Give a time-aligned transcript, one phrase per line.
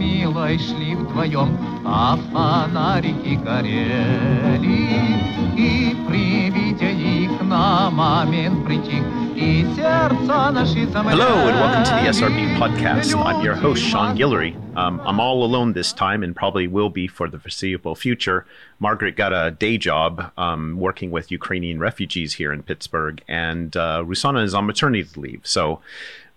[0.00, 4.86] милой шли вдвоем, а фонарики горели,
[5.56, 9.02] и при виде их на момент притих,
[9.34, 13.14] и сердца наши Hello and welcome to the SRB podcast.
[13.14, 14.54] I'm your host, Sean Guillory.
[14.76, 18.46] Um, I'm all alone this time and probably will be for the foreseeable future.
[18.78, 24.02] Margaret got a day job um, working with Ukrainian refugees here in Pittsburgh, and uh,
[24.06, 25.40] Rusana is on maternity leave.
[25.44, 25.80] So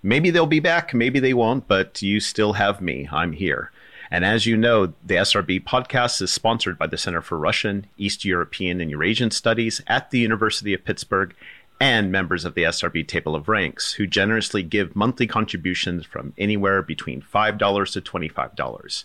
[0.04, 3.08] maybe they'll be back, maybe they won't, but you still have me.
[3.10, 3.72] I'm here.
[4.10, 8.24] And as you know, the SRB podcast is sponsored by the Center for Russian, East
[8.24, 11.34] European, and Eurasian Studies at the University of Pittsburgh
[11.80, 16.82] and members of the SRB Table of Ranks, who generously give monthly contributions from anywhere
[16.82, 19.04] between $5 to $25.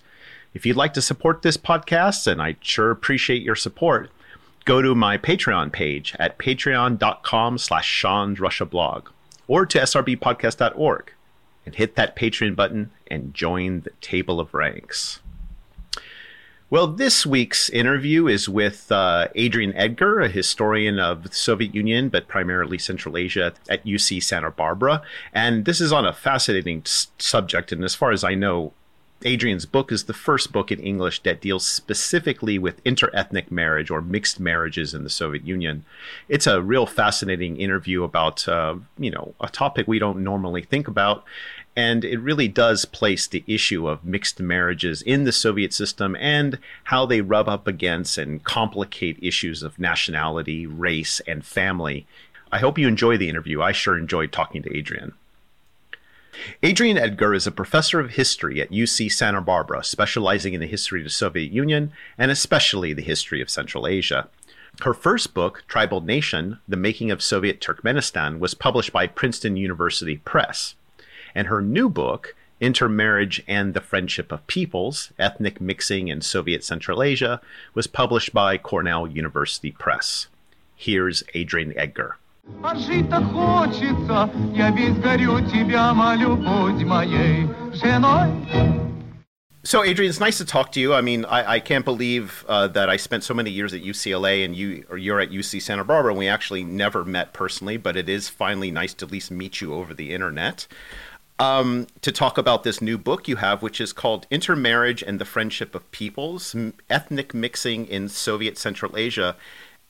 [0.54, 4.12] If you'd like to support this podcast, and I sure appreciate your support,
[4.66, 9.10] go to my Patreon page at patreon.com slash Russia blog
[9.50, 11.12] or to srbpodcast.org
[11.66, 15.20] and hit that Patreon button and join the Table of Ranks.
[16.70, 22.10] Well, this week's interview is with uh, Adrienne Edgar, a historian of the Soviet Union,
[22.10, 25.02] but primarily Central Asia at UC Santa Barbara.
[25.34, 27.72] And this is on a fascinating s- subject.
[27.72, 28.74] And as far as I know,
[29.26, 34.02] Adrienne's book is the first book in English that deals specifically with interethnic marriage or
[34.02, 35.84] mixed marriages in the Soviet Union.
[36.30, 40.88] It's a real fascinating interview about, uh, you know, a topic we don't normally think
[40.88, 41.26] about.
[41.76, 46.58] And it really does place the issue of mixed marriages in the Soviet system and
[46.86, 52.08] how they rub up against and complicate issues of nationality, race, and family.
[52.54, 53.62] I hope you enjoy the interview.
[53.62, 55.14] I sure enjoyed talking to Adrian.
[56.64, 61.02] Adrienne Edgar is a professor of history at UC Santa Barbara, specializing in the history
[61.02, 64.28] of the Soviet Union and especially the history of Central Asia.
[64.82, 70.18] Her first book, Tribal Nation The Making of Soviet Turkmenistan, was published by Princeton University
[70.18, 70.76] Press.
[71.36, 77.04] And her new book, Intermarriage and the Friendship of Peoples Ethnic Mixing in Soviet Central
[77.04, 77.42] Asia,
[77.74, 80.28] was published by Cornell University Press.
[80.76, 82.19] Here's Adrienne Edgar.
[82.62, 88.30] А жить-то хочется, я весь горю тебя, молю, будь моей женой.
[89.64, 90.94] So, Adrienne, it's nice to talk to you.
[90.94, 94.44] I mean, I, I can't believe uh, that I spent so many years at UCLA
[94.44, 97.96] and you, or you're at UC Santa Barbara, and we actually never met personally, but
[97.96, 100.66] it is finally nice to at least meet you over the internet.
[101.40, 105.26] Um, to talk about this new book you have, which is called Intermarriage and the
[105.26, 106.56] Friendship of Peoples
[106.90, 109.36] Ethnic Mixing in Soviet Central Asia.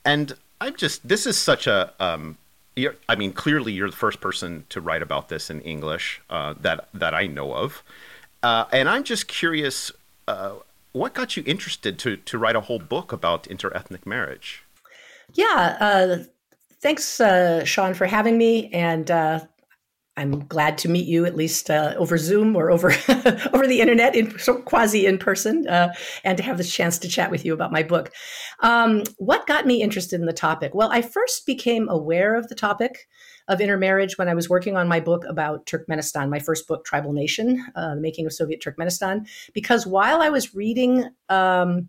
[0.04, 2.38] And I'm just, this is such a, um,
[2.78, 6.88] I mean, clearly you're the first person to write about this in English uh, that,
[6.94, 7.84] that I know of.
[8.42, 9.92] Uh, and I'm just curious,
[10.28, 10.54] uh,
[10.94, 14.64] what got you interested to, to write a whole book about interethnic marriage?
[15.34, 16.24] Yeah, uh,
[16.80, 18.70] thanks, uh, Sean, for having me.
[18.72, 19.42] And uh,
[20.20, 22.92] I'm glad to meet you at least uh, over Zoom or over
[23.54, 24.32] over the internet, in
[24.66, 25.94] quasi in person, uh,
[26.26, 28.12] and to have this chance to chat with you about my book.
[28.60, 30.76] Um, what got me interested in the topic?
[30.76, 33.08] Well, I first became aware of the topic
[33.48, 37.14] of intermarriage when I was working on my book about Turkmenistan, my first book, Tribal
[37.14, 39.26] Nation: uh, The Making of Soviet Turkmenistan.
[39.54, 41.88] Because while I was reading um,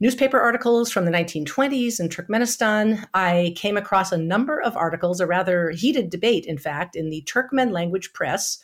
[0.00, 5.26] newspaper articles from the 1920s in Turkmenistan, I came across a number of articles, a
[5.26, 8.58] rather heated debate, in fact, in the Turkmen language press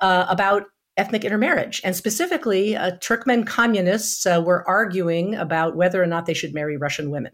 [0.00, 0.64] uh, about
[0.96, 1.80] ethnic intermarriage.
[1.84, 6.76] And specifically, uh, Turkmen communists uh, were arguing about whether or not they should marry
[6.76, 7.32] Russian women,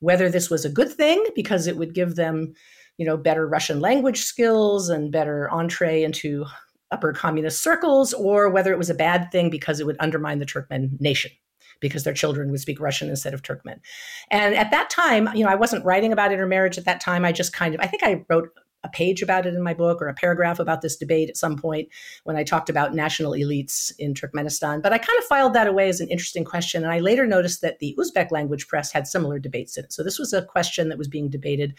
[0.00, 2.54] whether this was a good thing because it would give them,
[2.96, 6.46] you know, better Russian language skills and better entree into
[6.90, 10.46] upper communist circles, or whether it was a bad thing because it would undermine the
[10.46, 11.30] Turkmen nation
[11.80, 13.80] because their children would speak Russian instead of Turkmen.
[14.30, 17.24] And at that time, you know, I wasn't writing about intermarriage at that time.
[17.24, 18.48] I just kind of, I think I wrote
[18.86, 21.56] a page about it in my book or a paragraph about this debate at some
[21.56, 21.88] point
[22.24, 24.82] when I talked about national elites in Turkmenistan.
[24.82, 26.82] But I kind of filed that away as an interesting question.
[26.82, 29.92] And I later noticed that the Uzbek language press had similar debates in it.
[29.92, 31.74] So this was a question that was being debated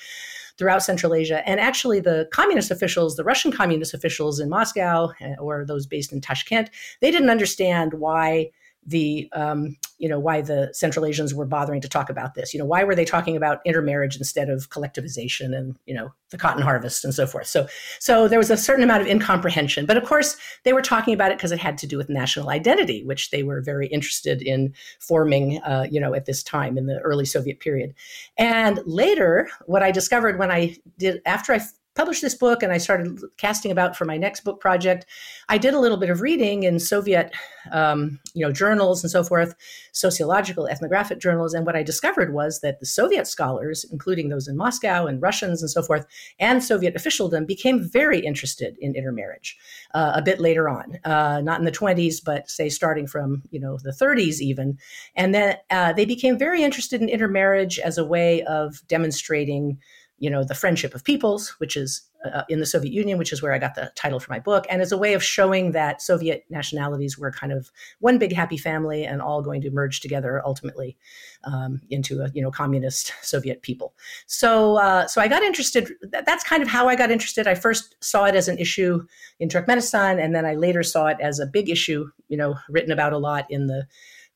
[0.58, 1.48] throughout Central Asia.
[1.48, 6.12] And actually, the communist officials, the Russian communist officials in Moscow eh, or those based
[6.12, 6.70] in Tashkent,
[7.00, 8.52] they didn't understand why
[8.88, 12.54] the um, you know why the Central Asians were bothering to talk about this.
[12.54, 16.38] You know why were they talking about intermarriage instead of collectivization and you know the
[16.38, 17.48] cotton harvest and so forth.
[17.48, 17.68] So
[18.00, 19.86] so there was a certain amount of incomprehension.
[19.86, 22.50] But of course they were talking about it because it had to do with national
[22.50, 25.62] identity, which they were very interested in forming.
[25.64, 27.94] Uh, you know at this time in the early Soviet period,
[28.38, 31.60] and later what I discovered when I did after I
[31.98, 35.08] published this book and I started casting about for my next book project,
[35.50, 37.32] I did a little bit of reading in Soviet,
[37.72, 39.56] um, you know, journals and so forth,
[39.94, 41.56] sociological, ethnographic journals.
[41.56, 45.64] And what I discovered was that the Soviet scholars, including those in Moscow and Russians
[45.64, 46.06] and so forth,
[46.40, 49.58] and Soviet officialdom became very interested in intermarriage
[49.96, 53.60] uh, a bit later on, uh, not in the 20s, but say starting from, you
[53.60, 54.78] know, the 30s even.
[55.16, 59.80] And then uh, they became very interested in intermarriage as a way of demonstrating
[60.20, 63.42] you know the friendship of peoples which is uh, in the soviet union which is
[63.42, 66.02] where i got the title for my book and as a way of showing that
[66.02, 70.42] soviet nationalities were kind of one big happy family and all going to merge together
[70.46, 70.98] ultimately
[71.44, 73.94] um, into a you know communist soviet people.
[74.26, 75.92] So uh, so i got interested
[76.26, 77.48] that's kind of how i got interested.
[77.48, 79.06] I first saw it as an issue
[79.40, 82.92] in turkmenistan and then i later saw it as a big issue you know written
[82.92, 83.88] about a lot in the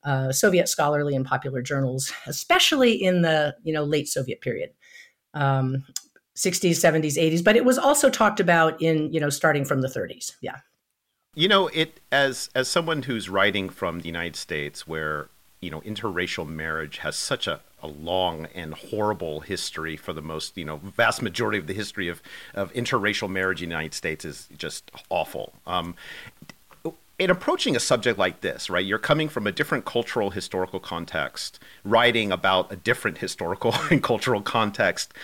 [0.04, 4.70] uh, Soviet scholarly and popular journals, especially in the you know late Soviet period,
[5.34, 5.84] um,
[6.36, 7.44] 60s, 70s, 80s.
[7.44, 10.32] But it was also talked about in you know starting from the 30s.
[10.40, 10.58] Yeah.
[11.34, 15.28] You know, it as as someone who's writing from the United States, where
[15.60, 20.58] you know interracial marriage has such a, a long and horrible history for the most
[20.58, 24.24] you know vast majority of the history of of interracial marriage in the United States
[24.26, 25.54] is just awful.
[25.66, 25.94] Um,
[27.22, 31.60] in approaching a subject like this, right, you're coming from a different cultural historical context,
[31.84, 35.14] writing about a different historical and cultural context.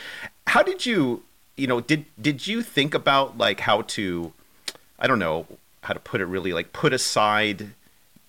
[0.47, 1.25] How did you,
[1.57, 4.33] you know, did did you think about like how to,
[5.01, 5.47] I don't know
[5.83, 7.71] how to put it really, like put aside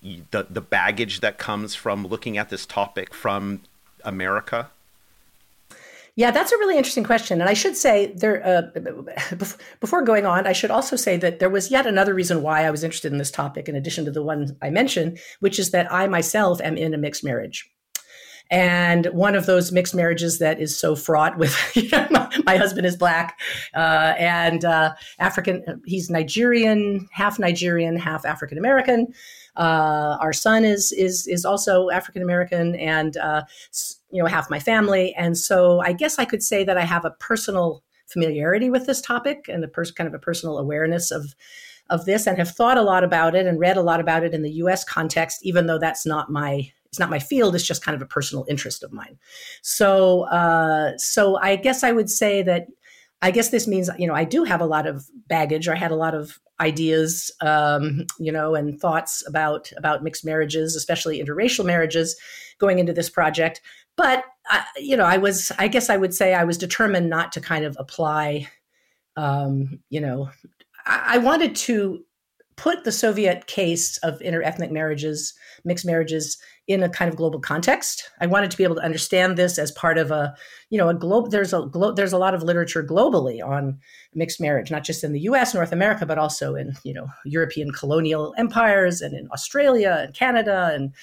[0.02, 3.60] the the baggage that comes from looking at this topic from
[4.04, 4.70] America?
[6.20, 7.40] Yeah, that's a really interesting question.
[7.40, 9.40] And I should say there uh,
[9.80, 12.70] before going on, I should also say that there was yet another reason why I
[12.70, 15.90] was interested in this topic in addition to the one I mentioned, which is that
[15.90, 17.70] I myself am in a mixed marriage.
[18.50, 22.56] And one of those mixed marriages that is so fraught with, you know, my, my,
[22.58, 23.40] husband is black
[23.74, 29.14] uh, and uh, African, he's Nigerian, half Nigerian, half African American.
[29.60, 33.42] Uh, our son is is is also African American, and uh,
[34.10, 37.04] you know half my family, and so I guess I could say that I have
[37.04, 41.34] a personal familiarity with this topic and a pers- kind of a personal awareness of
[41.90, 44.32] of this, and have thought a lot about it and read a lot about it
[44.32, 44.82] in the U.S.
[44.82, 48.06] context, even though that's not my it's not my field it's just kind of a
[48.06, 49.16] personal interest of mine
[49.62, 52.66] so uh, so i guess i would say that
[53.22, 55.90] i guess this means you know i do have a lot of baggage i had
[55.90, 61.64] a lot of ideas, um, you know, and thoughts about about mixed marriages, especially interracial
[61.64, 62.16] marriages,
[62.58, 63.60] going into this project.
[63.96, 67.32] But I, you know, I was, I guess, I would say, I was determined not
[67.32, 68.48] to kind of apply,
[69.16, 70.30] um, you know,
[70.86, 72.04] I, I wanted to
[72.56, 75.34] put the Soviet case of interethnic marriages,
[75.64, 76.38] mixed marriages,
[76.70, 78.08] in a kind of global context.
[78.20, 80.32] I wanted to be able to understand this as part of a,
[80.68, 81.32] you know, a globe.
[81.32, 83.80] There's a glo- there's a lot of literature globally on
[84.14, 87.72] mixed marriage, not just in the U.S., North America, but also in you know European
[87.72, 90.94] colonial empires and in Australia and Canada and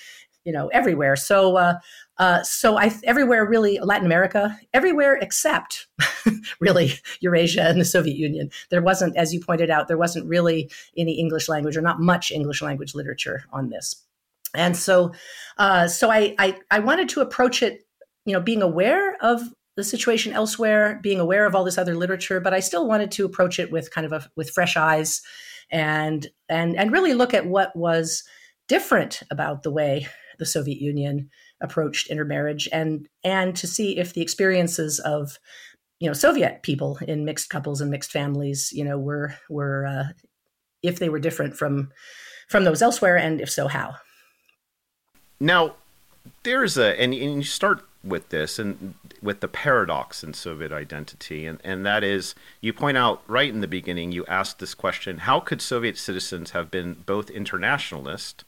[0.45, 1.17] you know everywhere.
[1.17, 1.79] So uh,
[2.17, 5.87] uh, so I everywhere really Latin America, everywhere except
[6.61, 8.51] really Eurasia and the Soviet Union.
[8.69, 12.31] There wasn't, as you pointed out, there wasn't really any English language or not much
[12.31, 14.06] English language literature on this.
[14.57, 15.13] And so,
[15.57, 17.83] uh, so I, I, I wanted to approach it,
[18.25, 19.41] you know, being aware of
[19.77, 23.25] the situation elsewhere, being aware of all this other literature, but I still wanted to
[23.25, 25.21] approach it with kind of a, with fresh eyes,
[25.69, 28.23] and and and really look at what was
[28.67, 30.07] different about the way
[30.39, 31.29] the Soviet Union
[31.61, 35.37] approached intermarriage, and and to see if the experiences of
[35.99, 40.05] you know Soviet people in mixed couples and mixed families, you know, were were uh,
[40.81, 41.91] if they were different from
[42.49, 43.95] from those elsewhere, and if so, how.
[45.39, 45.75] Now,
[46.43, 51.45] there's a, and, and you start with this and with the paradox in Soviet identity,
[51.45, 55.19] and, and that is you point out right in the beginning, you asked this question
[55.19, 58.43] how could Soviet citizens have been both internationalist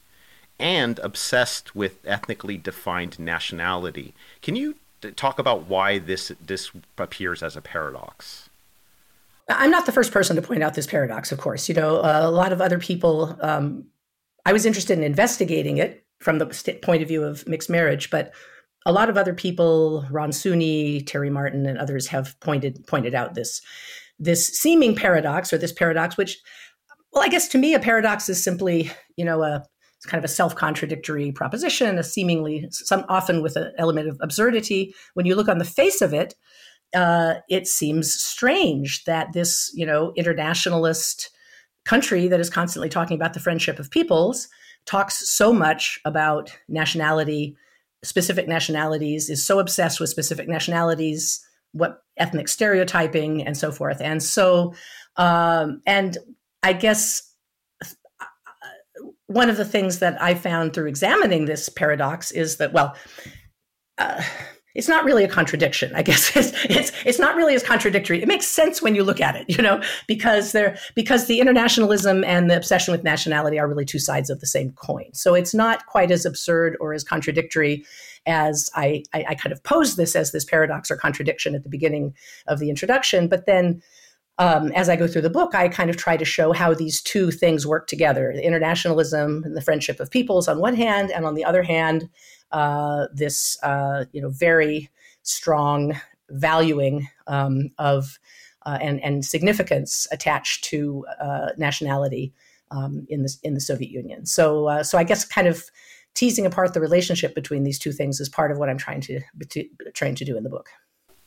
[0.58, 4.14] and obsessed with ethnically defined nationality?
[4.42, 4.76] Can you
[5.16, 8.48] talk about why this this appears as a paradox?
[9.48, 11.68] I'm not the first person to point out this paradox, of course.
[11.68, 13.36] You know, a lot of other people.
[13.40, 13.86] Um,
[14.46, 18.32] I was interested in investigating it from the point of view of mixed marriage, but
[18.86, 23.34] a lot of other people, Ron Suny, Terry Martin, and others have pointed pointed out
[23.34, 23.60] this
[24.18, 26.38] this seeming paradox or this paradox, which,
[27.12, 29.64] well, I guess to me, a paradox is simply you know a
[29.96, 34.94] it's kind of a self-contradictory proposition, a seemingly some often with an element of absurdity.
[35.12, 36.34] When you look on the face of it,
[36.94, 41.30] uh, it seems strange that this you know internationalist
[41.84, 44.48] country that is constantly talking about the friendship of peoples
[44.90, 47.56] talks so much about nationality,
[48.02, 54.00] specific nationalities, is so obsessed with specific nationalities, what ethnic stereotyping and so forth.
[54.00, 54.74] And so,
[55.14, 56.18] um, and
[56.64, 57.32] I guess
[59.26, 62.96] one of the things that I found through examining this paradox is that, well,
[63.96, 64.20] uh,
[64.74, 66.30] it's not really a contradiction i guess.
[66.40, 68.22] It's, it's it's not really as contradictory.
[68.22, 72.24] It makes sense when you look at it you know because they're because the internationalism
[72.24, 75.12] and the obsession with nationality are really two sides of the same coin.
[75.12, 77.84] So it's not quite as absurd or as contradictory
[78.26, 81.68] as i i, I kind of posed this as this paradox or contradiction at the
[81.68, 82.14] beginning
[82.46, 83.28] of the introduction.
[83.28, 83.82] But then
[84.38, 87.02] um, as I go through the book, I kind of try to show how these
[87.02, 91.26] two things work together the internationalism and the friendship of peoples on one hand, and
[91.26, 92.08] on the other hand,
[92.52, 94.90] uh, this uh, you know very
[95.22, 95.94] strong
[96.30, 98.18] valuing um, of
[98.66, 102.32] uh, and and significance attached to uh, nationality
[102.70, 104.26] um, in the in the Soviet Union.
[104.26, 105.64] So uh, so I guess kind of
[106.14, 109.20] teasing apart the relationship between these two things is part of what I'm trying to,
[109.50, 109.64] to
[109.94, 110.68] trying to do in the book.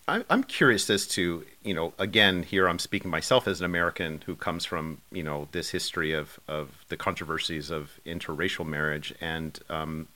[0.06, 4.36] I'm curious as to, you know, again, here I'm speaking myself as an American who
[4.36, 9.14] comes from, you know, this history of, of the controversies of interracial marriage.
[9.22, 10.10] And um,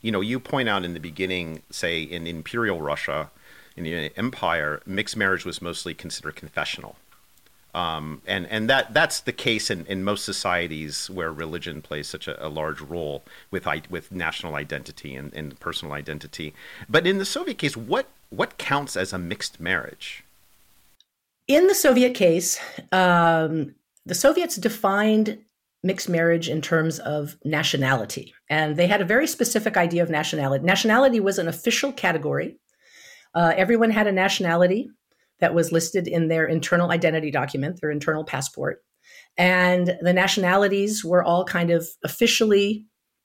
[0.00, 3.30] you know, you point out in the beginning, say in imperial Russia,
[3.76, 6.96] in the empire, mixed marriage was mostly considered confessional.
[7.74, 12.26] Um, and and that that's the case in, in most societies where religion plays such
[12.26, 16.54] a, a large role with with national identity and, and, personal identity.
[16.88, 20.24] But in the Soviet case, what what counts as a mixed marriage?
[21.46, 22.58] In the Soviet case,
[22.90, 23.74] um,
[24.06, 25.38] the Soviets defined
[25.88, 28.34] mixed marriage in terms of nationality.
[28.48, 30.64] And they had a very specific idea of nationality.
[30.64, 32.58] Nationality was an official category.
[33.34, 34.90] Uh, everyone had a nationality
[35.40, 38.78] that was listed in their internal identity document, their internal passport.
[39.38, 42.84] And the nationalities were all kind of officially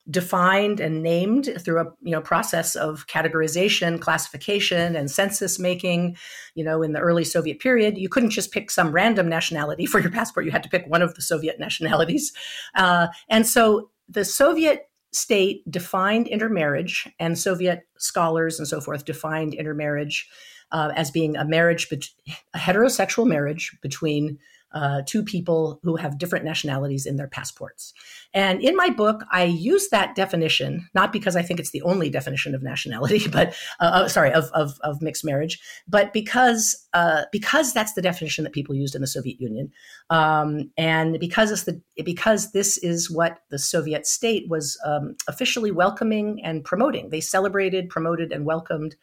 [0.09, 6.17] defined and named through a you know process of categorization classification and census making
[6.55, 7.97] you know in the early soviet period.
[7.97, 10.45] You couldn't just pick some random nationality for your passport.
[10.45, 12.33] You had to pick one of the soviet nationalities.
[12.75, 19.53] Uh, and so the soviet state defined intermarriage and soviet scholars and so forth defined
[19.53, 20.27] intermarriage
[20.71, 24.39] uh, as being a marriage a heterosexual marriage between
[24.73, 27.93] uh, two people who have different nationalities in their passports.
[28.33, 32.09] And in my book, I use that definition, not because I think it's the only
[32.09, 33.49] definition of nationality, but
[33.79, 38.43] uh, uh, sorry, of, of, of, mixed marriage, but because uh, because that's the definition
[38.43, 39.71] that people used in the Soviet Union,
[40.09, 45.71] um, and because it's the because this is what the Soviet state was um, officially
[45.71, 47.09] welcoming and promoting.
[47.09, 48.95] They celebrated, promoted, and welcomed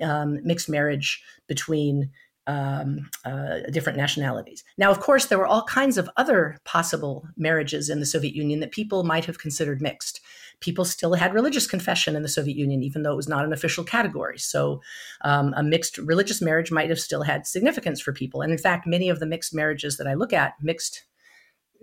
[0.00, 2.10] um, mixed marriage between
[2.46, 4.64] um, uh, different nationalities.
[4.78, 8.60] Now, of course, there were all kinds of other possible marriages in the Soviet Union
[8.60, 10.20] that people might have considered mixed.
[10.60, 13.52] People still had religious confession in the Soviet Union, even though it was not an
[13.52, 14.38] official category.
[14.38, 14.80] So,
[15.22, 18.40] um, a mixed religious marriage might have still had significance for people.
[18.40, 21.04] And in fact, many of the mixed marriages that I look at, mixed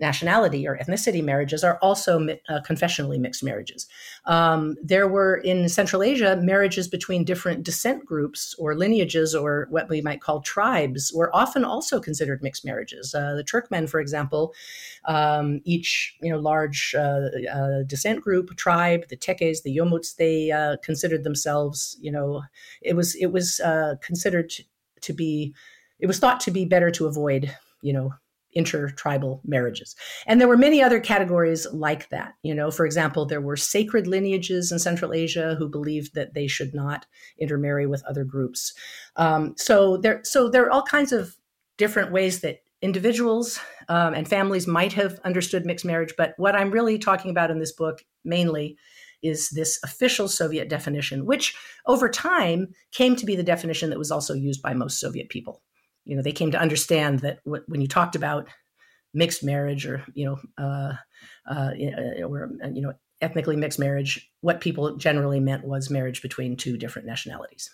[0.00, 3.86] nationality or ethnicity marriages are also uh, confessionally mixed marriages.
[4.26, 9.88] Um, there were in Central Asia marriages between different descent groups or lineages or what
[9.88, 13.14] we might call tribes were often also considered mixed marriages.
[13.14, 14.54] Uh, the Turkmen, for example,
[15.04, 20.50] um, each you know large uh, uh descent group tribe, the Tekes, the Yomuts, they
[20.50, 22.42] uh, considered themselves you know
[22.82, 24.52] it was it was uh, considered
[25.00, 25.54] to be
[25.98, 28.14] it was thought to be better to avoid you know
[28.54, 29.94] intertribal marriages.
[30.26, 32.34] And there were many other categories like that.
[32.42, 36.46] You know, for example, there were sacred lineages in Central Asia who believed that they
[36.46, 37.06] should not
[37.38, 38.72] intermarry with other groups.
[39.16, 41.36] Um, so there, so there are all kinds of
[41.76, 43.58] different ways that individuals
[43.88, 46.14] um, and families might have understood mixed marriage.
[46.16, 48.76] But what I'm really talking about in this book mainly
[49.22, 51.56] is this official Soviet definition, which
[51.86, 55.62] over time came to be the definition that was also used by most Soviet people
[56.04, 58.48] you know they came to understand that when you talked about
[59.12, 60.94] mixed marriage or you know uh,
[61.50, 61.70] uh,
[62.24, 67.06] or you know ethnically mixed marriage what people generally meant was marriage between two different
[67.06, 67.70] nationalities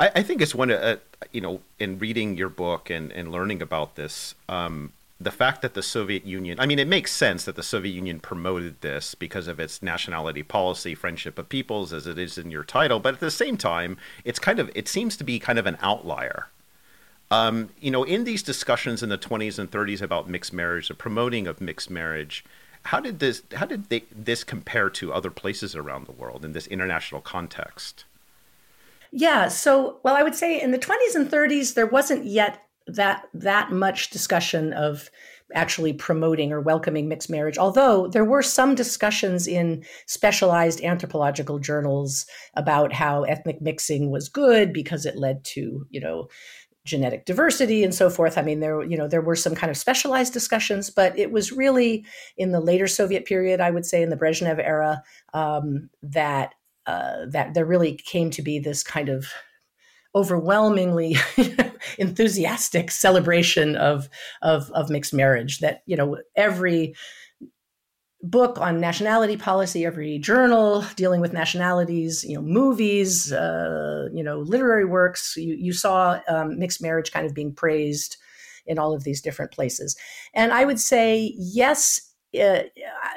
[0.00, 0.96] I, I think it's one uh,
[1.32, 5.72] you know in reading your book and, and learning about this um, the fact that
[5.72, 9.48] the Soviet Union, I mean, it makes sense that the Soviet Union promoted this because
[9.48, 13.00] of its nationality policy, friendship of peoples, as it is in your title.
[13.00, 15.78] But at the same time, it's kind of, it seems to be kind of an
[15.80, 16.48] outlier
[17.30, 20.94] um, you know, in these discussions in the 20s and 30s about mixed marriage, the
[20.94, 22.44] promoting of mixed marriage,
[22.84, 26.52] how did this how did they, this compare to other places around the world in
[26.52, 28.04] this international context?
[29.10, 33.28] Yeah, so well, I would say in the 20s and 30s there wasn't yet that
[33.34, 35.10] that much discussion of
[35.54, 37.58] actually promoting or welcoming mixed marriage.
[37.58, 44.72] Although there were some discussions in specialized anthropological journals about how ethnic mixing was good
[44.72, 46.28] because it led to, you know,
[46.86, 48.38] genetic diversity and so forth.
[48.38, 51.52] I mean, there you know there were some kind of specialized discussions, but it was
[51.52, 55.02] really in the later Soviet period, I would say, in the Brezhnev era,
[55.34, 56.54] um, that
[56.86, 59.26] uh, that there really came to be this kind of
[60.14, 61.16] overwhelmingly
[61.98, 64.08] enthusiastic celebration of,
[64.40, 66.94] of of mixed marriage that you know every
[68.30, 74.40] book on nationality policy every journal dealing with nationalities you know movies uh, you know
[74.40, 78.16] literary works you, you saw um, mixed marriage kind of being praised
[78.66, 79.96] in all of these different places
[80.34, 82.06] and i would say yes
[82.38, 82.62] uh,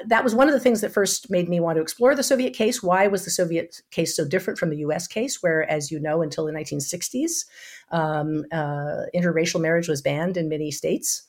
[0.06, 2.54] that was one of the things that first made me want to explore the Soviet
[2.54, 2.82] case.
[2.82, 5.08] Why was the Soviet case so different from the U.S.
[5.08, 7.46] case, where, as you know, until the 1960s,
[7.92, 11.24] um, uh, interracial marriage was banned in many states,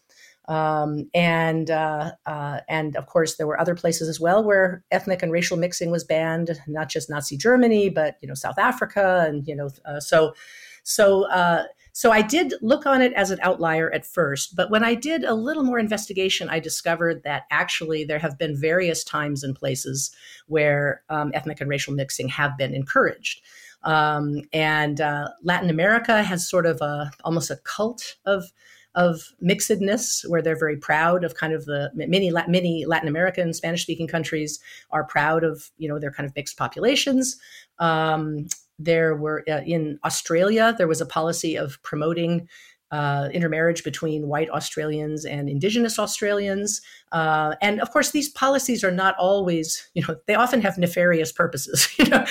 [0.49, 5.23] um, and uh, uh, and of course there were other places as well where ethnic
[5.23, 9.47] and racial mixing was banned, not just Nazi Germany, but you know South Africa, and
[9.47, 10.35] you know uh, so
[10.82, 14.85] so uh, so I did look on it as an outlier at first, but when
[14.85, 19.42] I did a little more investigation, I discovered that actually there have been various times
[19.42, 20.11] and places
[20.47, 23.42] where um, ethnic and racial mixing have been encouraged.
[23.82, 28.52] Um, and uh, Latin America has sort of a almost a cult of
[28.94, 33.82] of mixedness, where they're very proud of kind of the many many Latin American Spanish
[33.82, 34.59] speaking countries
[34.90, 37.37] are proud of you know their kind of mixed populations.
[37.78, 38.47] Um,
[38.78, 42.49] there were uh, in Australia, there was a policy of promoting
[42.90, 46.80] uh, intermarriage between white Australians and Indigenous Australians.
[47.12, 51.32] Uh, and of course, these policies are not always, you know, they often have nefarious
[51.32, 51.88] purposes.
[52.00, 52.25] You know,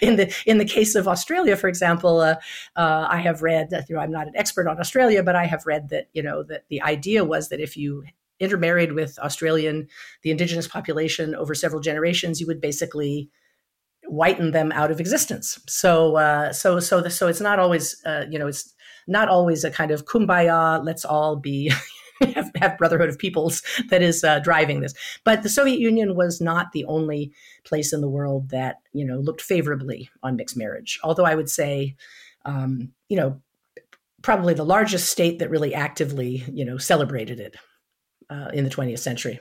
[0.00, 2.36] in the in the case of Australia, for example, uh,
[2.76, 5.66] uh, I have read you know I'm not an expert on Australia, but I have
[5.66, 8.04] read that you know that the idea was that if you
[8.38, 9.88] intermarried with Australian,
[10.22, 13.30] the Indigenous population over several generations, you would basically
[14.04, 15.58] whiten them out of existence.
[15.68, 18.74] So uh, so so the, so it's not always uh, you know it's
[19.10, 20.82] not always a kind of kumbaya.
[20.84, 21.72] Let's all be.
[22.34, 24.92] have, have, brotherhood of peoples that is uh, driving this
[25.24, 27.32] but the soviet union was not the only
[27.64, 31.48] place in the world that you know looked favorably on mixed marriage although i would
[31.48, 31.96] say
[32.44, 33.40] um, you know
[34.20, 37.56] probably the largest state that really actively you know celebrated it
[38.28, 39.40] uh, in the 20th century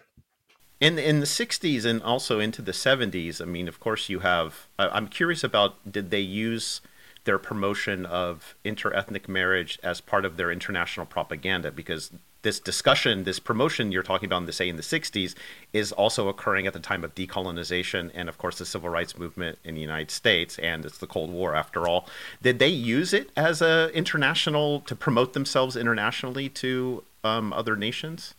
[0.79, 4.69] in in the 60s and also into the 70s i mean of course you have
[4.79, 6.79] i'm curious about did they use
[7.23, 13.39] their promotion of interethnic marriage as part of their international propaganda because this discussion this
[13.39, 15.35] promotion you're talking about in the say in the 60s
[15.73, 19.57] is also occurring at the time of decolonization and of course the civil rights movement
[19.63, 22.07] in the united states and it's the cold war after all.
[22.41, 28.35] Did they use it as a international to promote themselves internationally to um, other nations?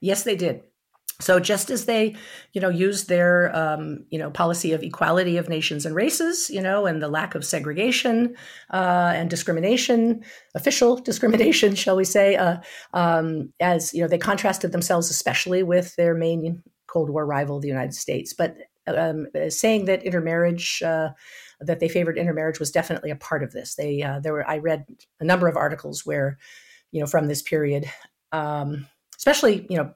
[0.00, 0.62] Yes they did
[1.20, 2.16] so just as they,
[2.52, 6.60] you know, used their, um, you know, policy of equality of nations and races, you
[6.60, 8.34] know, and the lack of segregation
[8.72, 12.56] uh, and discrimination, official discrimination, shall we say, uh,
[12.94, 17.68] um, as you know, they contrasted themselves especially with their main Cold War rival, the
[17.68, 18.32] United States.
[18.32, 18.56] But
[18.86, 21.10] um, saying that intermarriage, uh,
[21.60, 23.74] that they favored intermarriage, was definitely a part of this.
[23.74, 24.86] They uh, there were I read
[25.20, 26.38] a number of articles where,
[26.90, 27.84] you know, from this period.
[28.32, 28.86] Um,
[29.20, 29.92] especially you know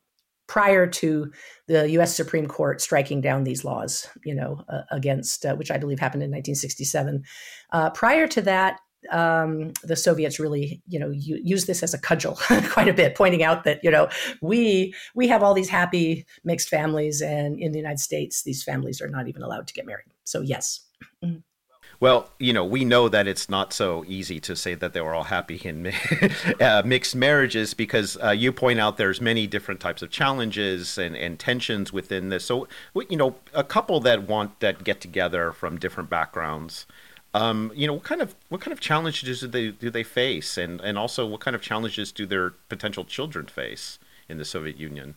[0.46, 1.33] prior to
[1.66, 2.14] the U.S.
[2.14, 6.22] Supreme Court striking down these laws, you know, uh, against uh, which I believe happened
[6.22, 7.24] in 1967.
[7.72, 8.80] Uh, prior to that,
[9.11, 12.35] um, the Soviets really, you know, used this as a cudgel
[12.70, 14.09] quite a bit, pointing out that you know
[14.40, 19.00] we we have all these happy mixed families, and in the United States, these families
[19.00, 20.12] are not even allowed to get married.
[20.24, 20.80] So yes.
[21.22, 21.38] Mm-hmm.
[22.00, 25.14] Well, you know, we know that it's not so easy to say that they were
[25.14, 25.92] all happy in
[26.61, 31.16] uh, mixed marriages because uh, you point out there's many different types of challenges and,
[31.16, 32.44] and tensions within this.
[32.44, 32.68] So,
[33.09, 36.87] you know, a couple that want that get together from different backgrounds.
[37.33, 40.57] Um, you know, what kind of what kind of challenges do they do they face,
[40.57, 44.78] and and also what kind of challenges do their potential children face in the Soviet
[44.78, 45.16] Union?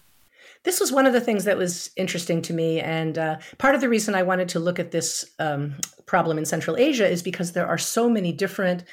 [0.63, 2.79] This was one of the things that was interesting to me.
[2.79, 6.45] And uh, part of the reason I wanted to look at this um, problem in
[6.45, 8.83] Central Asia is because there are so many different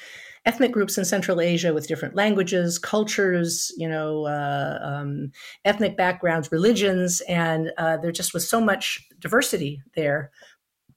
[0.45, 5.31] ethnic groups in Central Asia with different languages, cultures, you know, uh, um,
[5.65, 10.31] ethnic backgrounds, religions, and uh, there just was so much diversity there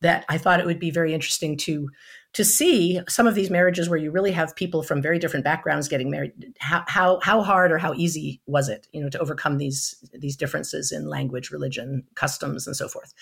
[0.00, 1.88] that I thought it would be very interesting to
[2.34, 5.88] to see some of these marriages where you really have people from very different backgrounds
[5.88, 9.58] getting married how, how how hard or how easy was it you know to overcome
[9.58, 13.14] these these differences in language religion customs and so forth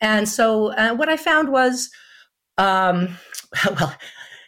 [0.00, 1.90] and so uh, what i found was
[2.58, 3.16] um,
[3.78, 3.94] well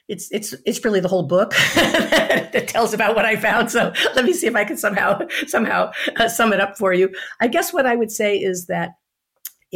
[0.09, 3.71] it's it's it's really the whole book that tells about what I found.
[3.71, 7.11] So let me see if I can somehow somehow uh, sum it up for you.
[7.41, 8.91] I guess what I would say is that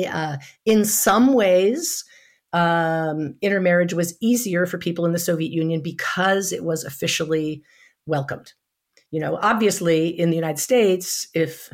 [0.06, 2.04] uh, in some ways,
[2.52, 7.62] um, intermarriage was easier for people in the Soviet Union because it was officially
[8.06, 8.52] welcomed.
[9.10, 11.70] You know, obviously in the United States, if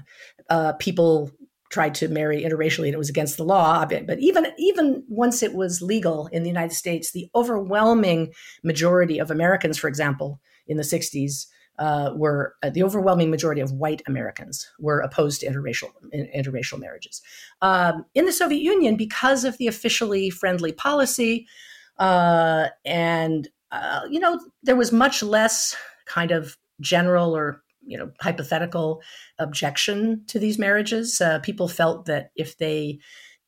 [0.50, 1.30] uh, people
[1.70, 3.84] tried to marry interracially and it was against the law.
[3.84, 8.32] But even even once it was legal in the United States, the overwhelming
[8.62, 11.46] majority of Americans, for example, in the 60s,
[11.78, 15.90] uh, were uh, the overwhelming majority of white Americans were opposed to interracial
[16.34, 17.22] interracial marriages.
[17.62, 21.46] Um, in the Soviet Union, because of the officially friendly policy,
[21.98, 28.10] uh, and uh, you know there was much less kind of general or you know
[28.20, 29.02] hypothetical
[29.38, 31.20] objection to these marriages.
[31.20, 32.98] Uh, people felt that if they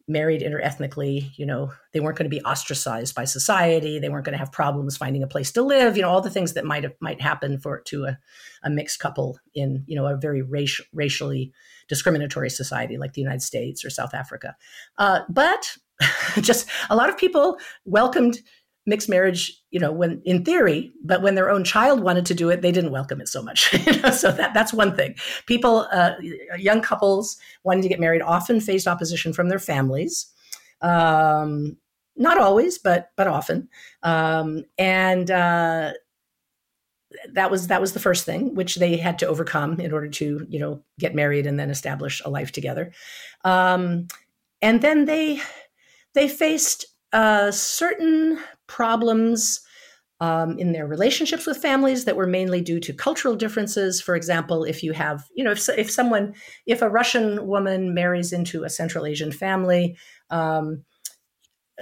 [0.08, 3.98] married interethnically, you know, they weren't going to be ostracized by society.
[3.98, 5.96] They weren't going to have problems finding a place to live.
[5.96, 8.18] You know, all the things that might have, might happen for to a,
[8.62, 11.52] a mixed couple in you know a very racial, racially
[11.88, 14.56] discriminatory society like the United States or South Africa.
[14.98, 15.76] Uh, but
[16.40, 18.38] just a lot of people welcomed
[18.86, 22.48] mixed marriage, you know, when in theory, but when their own child wanted to do
[22.48, 23.72] it, they didn't welcome it so much.
[23.86, 24.10] you know?
[24.10, 25.16] So that that's one thing.
[25.46, 26.12] People, uh,
[26.56, 30.26] young couples wanting to get married often faced opposition from their families.
[30.80, 31.76] Um,
[32.16, 33.68] not always, but but often.
[34.02, 35.92] Um, and uh,
[37.32, 40.46] that was that was the first thing which they had to overcome in order to
[40.48, 42.92] you know get married and then establish a life together.
[43.44, 44.08] Um,
[44.62, 45.40] and then they
[46.14, 49.60] they faced uh, certain problems
[50.20, 54.00] um, in their relationships with families that were mainly due to cultural differences.
[54.00, 56.34] For example, if you have, you know, if, if someone,
[56.66, 59.96] if a Russian woman marries into a Central Asian family,
[60.30, 60.84] um,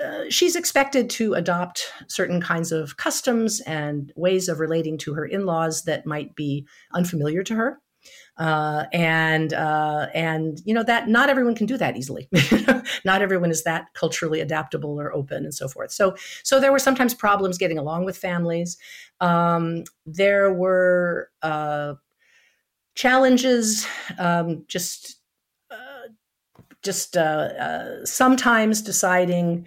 [0.03, 5.25] uh, she's expected to adopt certain kinds of customs and ways of relating to her
[5.25, 7.81] in laws that might be unfamiliar to her
[8.37, 12.29] uh, and uh, and you know that not everyone can do that easily.
[13.05, 15.93] not everyone is that culturally adaptable or open and so forth.
[15.93, 18.77] So so there were sometimes problems getting along with families.
[19.21, 21.95] Um, there were uh,
[22.95, 23.87] challenges
[24.19, 25.21] um, just
[25.71, 26.09] uh,
[26.83, 29.67] just uh, uh, sometimes deciding,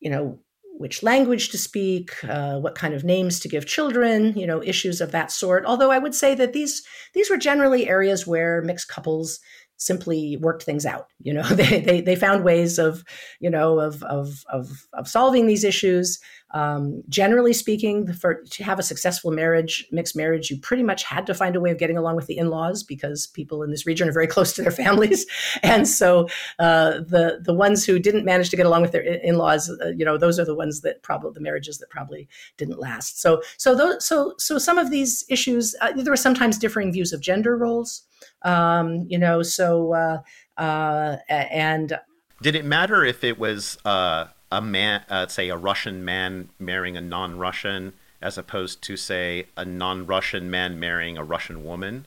[0.00, 0.38] you know,
[0.82, 5.00] which language to speak, uh, what kind of names to give children, you know, issues
[5.00, 5.64] of that sort.
[5.64, 6.82] Although I would say that these
[7.14, 9.38] these were generally areas where mixed couples
[9.76, 11.06] simply worked things out.
[11.20, 13.04] You know, they, they, they found ways of,
[13.40, 16.18] you know, of, of, of, of solving these issues.
[16.54, 21.26] Um, generally speaking, for to have a successful marriage, mixed marriage, you pretty much had
[21.26, 24.08] to find a way of getting along with the in-laws because people in this region
[24.08, 25.26] are very close to their families,
[25.62, 29.70] and so uh, the the ones who didn't manage to get along with their in-laws,
[29.82, 33.20] uh, you know, those are the ones that probably the marriages that probably didn't last.
[33.20, 37.12] So so those so so some of these issues, uh, there were sometimes differing views
[37.12, 38.02] of gender roles.
[38.42, 40.18] Um, you know, so uh,
[40.60, 41.98] uh, and
[42.42, 46.96] did it matter if it was uh, a man, uh, say a Russian man marrying
[46.96, 52.06] a non-Russian, as opposed to say a non-Russian man marrying a Russian woman?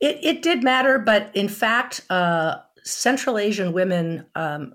[0.00, 4.74] It it did matter, but in fact, uh, Central Asian women um,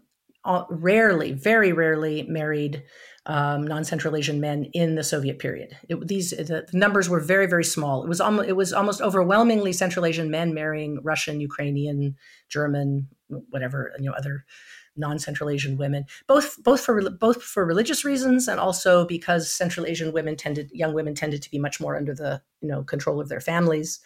[0.69, 2.83] rarely, very rarely married
[3.25, 5.77] um, non-Central Asian men in the Soviet period.
[5.87, 8.03] It, these the, numbers were very very small.
[8.03, 12.15] It was almost it was almost overwhelmingly Central Asian men marrying Russian, Ukrainian,
[12.49, 14.45] German, whatever you know other
[14.95, 20.13] non-Central Asian women, both both for both for religious reasons and also because Central Asian
[20.13, 23.29] women tended young women tended to be much more under the you know control of
[23.29, 23.99] their families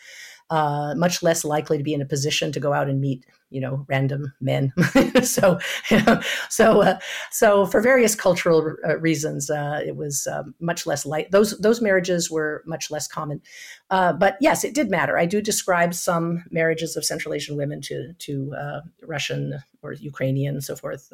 [0.49, 3.61] uh, much less likely to be in a position to go out and meet, you
[3.61, 4.73] know, random men.
[5.23, 6.99] so, you know, so, uh,
[7.31, 11.31] so for various cultural uh, reasons, uh, it was um, much less light.
[11.31, 13.41] Those those marriages were much less common.
[13.89, 15.17] Uh, but yes, it did matter.
[15.17, 20.61] I do describe some marriages of Central Asian women to to uh, Russian or Ukrainian,
[20.61, 21.11] so forth,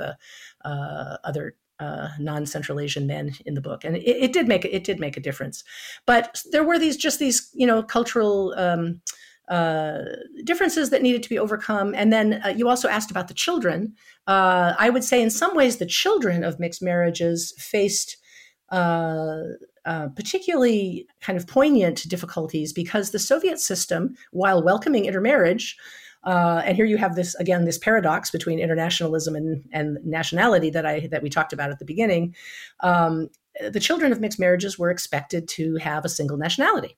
[0.64, 5.00] other uh, non-Central Asian men in the book, and it, it, did make it did
[5.00, 5.64] make a difference.
[6.06, 9.02] But there were these just these you know cultural um,
[9.50, 10.00] uh,
[10.44, 11.94] differences that needed to be overcome.
[11.96, 13.94] And then uh, you also asked about the children.
[14.28, 18.18] Uh, I would say, in some ways, the children of mixed marriages faced
[18.70, 19.44] uh,
[19.86, 25.78] uh, particularly kind of poignant difficulties because the Soviet system, while welcoming intermarriage,
[26.24, 30.86] uh, and here you have this again this paradox between internationalism and, and nationality that
[30.86, 32.34] I that we talked about at the beginning.
[32.80, 33.30] Um,
[33.70, 36.98] the children of mixed marriages were expected to have a single nationality.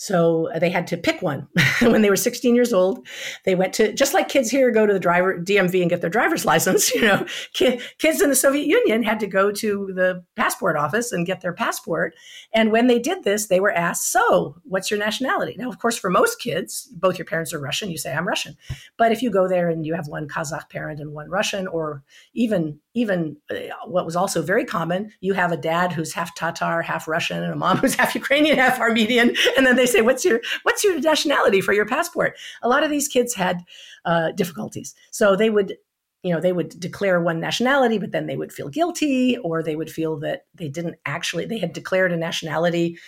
[0.00, 1.46] So uh, they had to pick one
[1.82, 3.06] when they were 16 years old.
[3.44, 6.08] They went to just like kids here go to the driver DMV and get their
[6.08, 6.90] driver's license.
[6.94, 11.26] You know, kids in the Soviet Union had to go to the passport office and
[11.26, 12.14] get their passport.
[12.54, 15.98] And when they did this, they were asked, "So, what's your nationality?" Now, of course,
[15.98, 17.90] for most kids, both your parents are Russian.
[17.90, 18.56] You say, "I'm Russian,"
[18.96, 22.02] but if you go there and you have one Kazakh parent and one Russian, or
[22.32, 23.54] even even uh,
[23.86, 27.52] what was also very common, you have a dad who's half Tatar, half Russian, and
[27.52, 30.98] a mom who's half Ukrainian, half Armenian, and then they say, "What's your what's your
[31.00, 33.62] nationality for your passport?" A lot of these kids had
[34.04, 35.76] uh, difficulties, so they would,
[36.22, 39.76] you know, they would declare one nationality, but then they would feel guilty, or they
[39.76, 42.98] would feel that they didn't actually they had declared a nationality.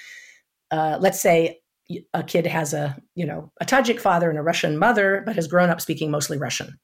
[0.70, 1.58] Uh, let's say
[2.14, 5.48] a kid has a you know a Tajik father and a Russian mother, but has
[5.48, 6.78] grown up speaking mostly Russian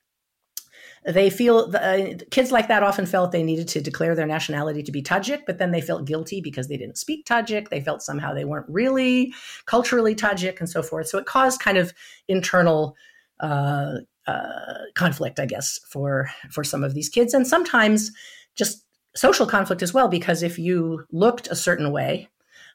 [1.04, 4.92] they feel uh, kids like that often felt they needed to declare their nationality to
[4.92, 7.68] be Tajik, but then they felt guilty because they didn't speak Tajik.
[7.68, 9.32] They felt somehow they weren't really
[9.66, 11.08] culturally Tajik and so forth.
[11.08, 11.92] So it caused kind of
[12.26, 12.96] internal
[13.40, 18.10] uh, uh, conflict, I guess, for for some of these kids, and sometimes
[18.54, 18.84] just
[19.14, 20.08] social conflict as well.
[20.08, 22.28] Because if you looked a certain way,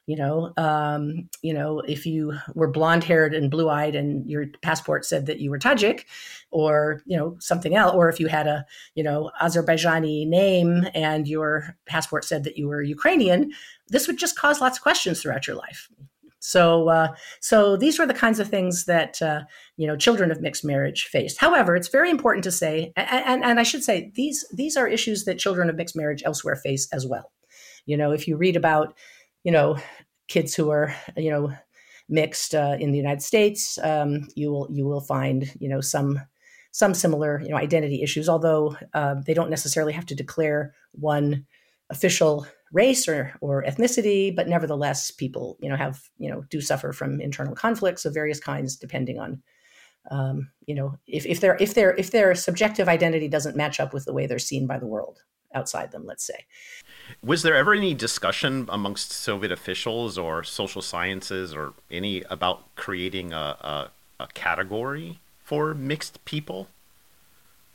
[0.06, 4.46] you know um, you know if you were blonde haired and blue eyed and your
[4.62, 6.04] passport said that you were tajik
[6.50, 8.64] or you know something else or if you had a
[8.94, 13.50] you know azerbaijani name and your passport said that you were ukrainian
[13.88, 15.88] this would just cause lots of questions throughout your life
[16.46, 19.44] so, uh, so these were the kinds of things that uh,
[19.78, 21.38] you know children of mixed marriage faced.
[21.38, 24.86] However, it's very important to say, and, and, and, I should say, these these are
[24.86, 27.32] issues that children of mixed marriage elsewhere face as well.
[27.86, 28.94] You know, if you read about
[29.44, 29.76] you know,
[30.26, 31.52] kids who are, you know,
[32.08, 36.20] mixed uh, in the United States, um, you will you will find, you know, some
[36.72, 38.28] some similar, you know, identity issues.
[38.28, 41.46] Although uh, they don't necessarily have to declare one
[41.90, 46.92] official race or or ethnicity, but nevertheless, people, you know, have you know do suffer
[46.92, 49.42] from internal conflicts of various kinds, depending on.
[50.10, 53.94] Um, you know, if, if their if their if their subjective identity doesn't match up
[53.94, 55.20] with the way they're seen by the world
[55.54, 56.46] outside them, let's say.
[57.22, 63.32] Was there ever any discussion amongst Soviet officials or social sciences or any about creating
[63.32, 63.90] a, a,
[64.20, 66.68] a category for mixed people?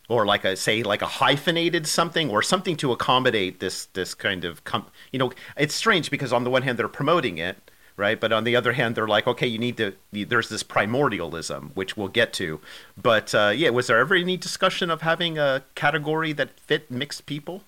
[0.08, 4.44] Or like a say like a hyphenated something or something to accommodate this this kind
[4.44, 8.20] of com- you know it's strange because on the one hand they're promoting it right
[8.20, 11.96] but on the other hand they're like okay you need to there's this primordialism which
[11.96, 12.60] we'll get to
[13.00, 17.28] but uh, yeah was there ever any discussion of having a category that fit mixed
[17.28, 17.62] people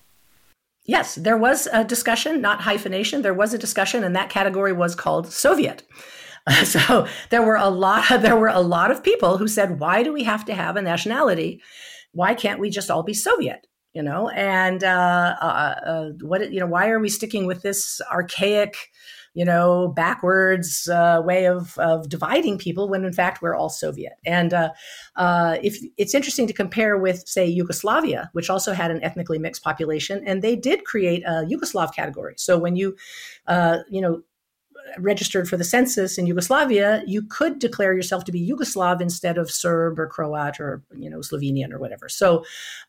[0.84, 3.22] Yes, there was a discussion, not hyphenation.
[3.22, 5.84] There was a discussion, and that category was called Soviet.
[6.64, 8.04] so there were a lot.
[8.22, 10.82] There were a lot of people who said, "Why do we have to have a
[10.82, 11.62] nationality?
[12.12, 16.60] Why can't we just all be Soviet?" You know, and uh, uh, uh, what you
[16.60, 18.76] know, why are we sticking with this archaic?
[19.34, 24.14] You know, backwards uh, way of, of dividing people when in fact we're all Soviet.
[24.26, 24.70] And uh,
[25.16, 29.64] uh, if it's interesting to compare with, say, Yugoslavia, which also had an ethnically mixed
[29.64, 32.34] population, and they did create a Yugoslav category.
[32.36, 32.96] So when you,
[33.46, 34.22] uh, you know,
[34.98, 39.50] registered for the census in Yugoslavia, you could declare yourself to be Yugoslav instead of
[39.50, 42.08] Serb or Croat or you know Slovenian or whatever.
[42.08, 42.44] So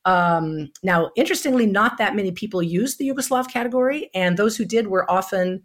[0.05, 4.87] um, now, interestingly, not that many people used the Yugoslav category, and those who did
[4.87, 5.63] were often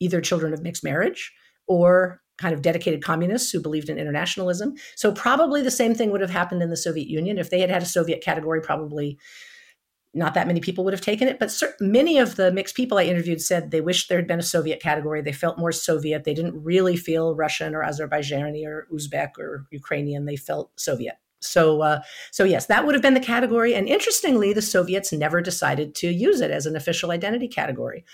[0.00, 1.32] either children of mixed marriage
[1.66, 4.74] or kind of dedicated communists who believed in internationalism.
[4.94, 7.70] So probably the same thing would have happened in the Soviet Union if they had
[7.70, 8.60] had a Soviet category.
[8.60, 9.18] Probably
[10.12, 13.04] not that many people would have taken it, but many of the mixed people I
[13.04, 15.20] interviewed said they wished there had been a Soviet category.
[15.20, 16.24] They felt more Soviet.
[16.24, 20.24] They didn't really feel Russian or Azerbaijani or Uzbek or Ukrainian.
[20.24, 21.16] They felt Soviet.
[21.40, 22.00] So, uh,
[22.32, 23.74] so yes, that would have been the category.
[23.74, 28.04] And interestingly, the Soviets never decided to use it as an official identity category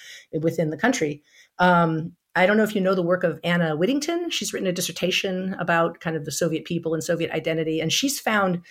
[0.40, 1.22] within the country.
[1.58, 4.30] Um, I don't know if you know the work of Anna Whittington.
[4.30, 8.18] She's written a dissertation about kind of the Soviet people and Soviet identity, and she's
[8.18, 8.62] found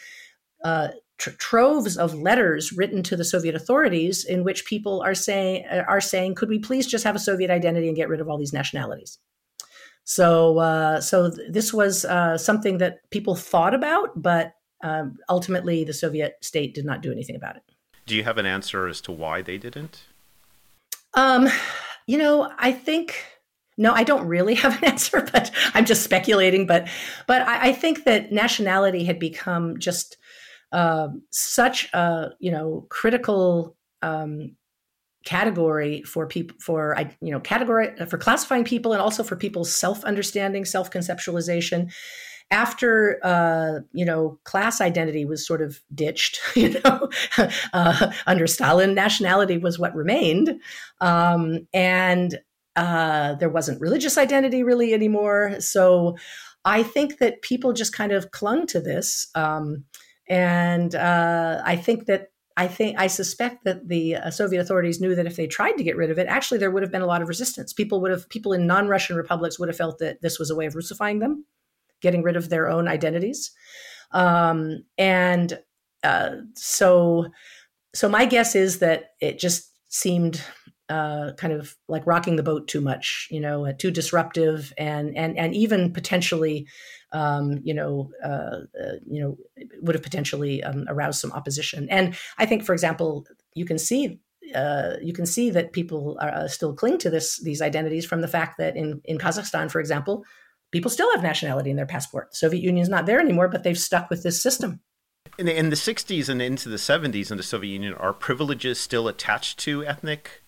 [0.64, 0.90] uh,
[1.20, 6.02] tr- troves of letters written to the Soviet authorities in which people are saying are
[6.02, 8.54] saying, "Could we please just have a Soviet identity and get rid of all these
[8.54, 9.20] nationalities?"
[10.04, 15.84] So, uh, so th- this was uh, something that people thought about, but um, ultimately,
[15.84, 17.64] the Soviet state did not do anything about it.
[18.08, 20.02] Do you have an answer as to why they didn't?
[21.14, 21.48] Um,
[22.08, 23.24] you know, I think
[23.78, 26.68] no, I don't really have an answer, but I'm just speculating.
[26.68, 26.88] But
[27.28, 30.18] but I, I think that nationality had become just
[30.72, 34.56] uh, such a you know critical um,
[35.26, 39.74] category for people for I you know category for classifying people and also for people's
[39.76, 41.92] self understanding, self conceptualization
[42.52, 47.10] after uh, you know class identity was sort of ditched you know
[47.74, 50.60] uh, under stalin nationality was what remained
[51.00, 52.40] um, and
[52.76, 55.60] uh, there wasn't religious identity really anymore.
[55.60, 56.18] So
[56.64, 59.28] I think that people just kind of clung to this.
[59.36, 59.86] Um,
[60.30, 65.16] and uh, I think that I think I suspect that the uh, Soviet authorities knew
[65.16, 67.08] that if they tried to get rid of it, actually there would have been a
[67.08, 67.74] lot of resistance.
[67.74, 70.66] People would have people in non-Russian republics would have felt that this was a way
[70.66, 71.46] of Russifying them,
[72.02, 73.52] getting rid of their own identities,
[74.12, 75.60] um, and
[76.04, 77.28] uh, so
[77.94, 80.42] so my guess is that it just seemed
[80.92, 85.16] uh, kind of like rocking the boat too much, you know, uh, too disruptive, and
[85.16, 86.68] and and even potentially,
[87.14, 89.38] um, you know, uh, uh you know,
[89.82, 91.88] would have potentially um, aroused some opposition.
[91.90, 94.20] And I think, for example, you can see.
[94.56, 98.20] Uh, you can see that people are, uh, still cling to this these identities from
[98.20, 100.26] the fact that in, in Kazakhstan, for example,
[100.72, 102.32] people still have nationality in their passport.
[102.32, 104.82] The Soviet Union is not there anymore, but they've stuck with this system.
[105.38, 108.80] In the, in the 60s and into the 70s in the Soviet Union, are privileges
[108.80, 110.42] still attached to ethnic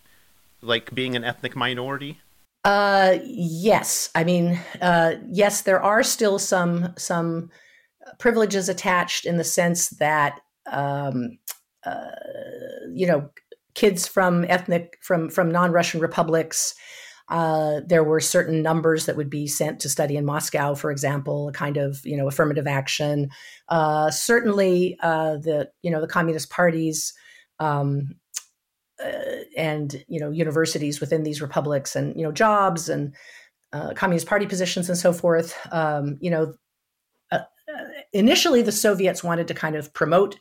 [0.61, 2.19] like being an ethnic minority?
[2.63, 4.09] Uh, yes.
[4.15, 7.49] I mean, uh, yes, there are still some some
[8.19, 10.39] privileges attached in the sense that
[10.71, 11.37] um,
[11.85, 12.11] uh,
[12.93, 13.29] you know
[13.73, 16.73] kids from ethnic from from non-Russian republics.
[17.29, 21.47] Uh, there were certain numbers that would be sent to study in Moscow, for example,
[21.47, 23.29] a kind of you know affirmative action.
[23.69, 27.13] Uh, certainly, uh, the you know the communist parties
[27.59, 28.15] um,
[29.03, 29.11] uh,
[29.57, 33.13] and you know universities within these republics and you know jobs and
[33.71, 36.53] uh, communist party positions and so forth um, you know
[37.31, 37.39] uh,
[38.11, 40.39] initially the soviets wanted to kind of promote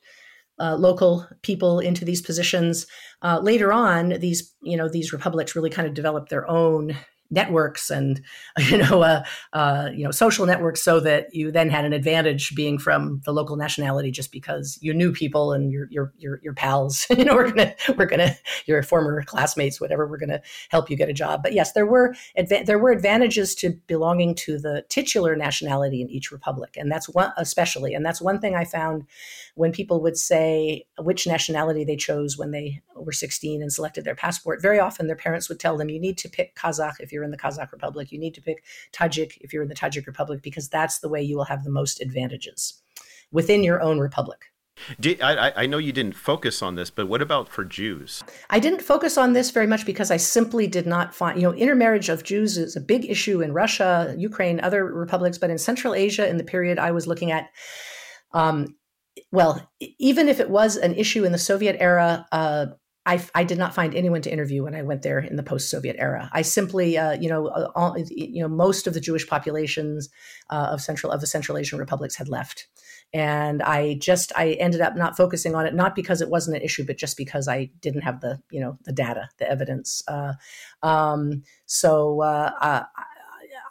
[0.62, 2.86] uh, local people into these positions.
[3.20, 6.96] Uh, later on these you know these republics really kind of developed their own
[7.32, 8.20] networks and
[8.58, 12.54] you know uh, uh, you know social networks so that you then had an advantage
[12.54, 16.52] being from the local nationality just because you knew people and your your your, your
[16.52, 20.96] pals you know we're gonna we're gonna your former classmates whatever we're gonna help you
[20.96, 21.42] get a job.
[21.42, 26.10] But yes there were adva- there were advantages to belonging to the titular nationality in
[26.10, 29.06] each republic and that's one especially and that's one thing I found
[29.54, 34.14] when people would say which nationality they chose when they were 16 and selected their
[34.14, 37.26] passport, very often their parents would tell them, you need to pick Kazakh if you're
[37.26, 40.42] in the Kazakh Republic, you need to pick Tajik if you're in the Tajik Republic,
[40.42, 42.82] because that's the way you will have the most advantages
[43.30, 44.46] within your own republic.
[45.22, 48.24] I, I know you didn't focus on this, but what about for Jews?
[48.50, 51.54] I didn't focus on this very much because I simply did not find, you know,
[51.54, 55.94] intermarriage of Jews is a big issue in Russia, Ukraine, other republics, but in Central
[55.94, 57.50] Asia, in the period I was looking at,
[58.32, 58.74] um,
[59.30, 62.66] well, even if it was an issue in the Soviet era, uh,
[63.04, 65.96] I, I, did not find anyone to interview when I went there in the post-Soviet
[65.98, 66.30] era.
[66.32, 70.08] I simply, uh, you know, uh, all, you know, most of the Jewish populations
[70.50, 72.68] uh, of central of the Central Asian republics had left,
[73.12, 76.62] and I just I ended up not focusing on it, not because it wasn't an
[76.62, 80.02] issue, but just because I didn't have the you know the data, the evidence.
[80.06, 80.34] Uh,
[80.82, 82.84] um, so uh,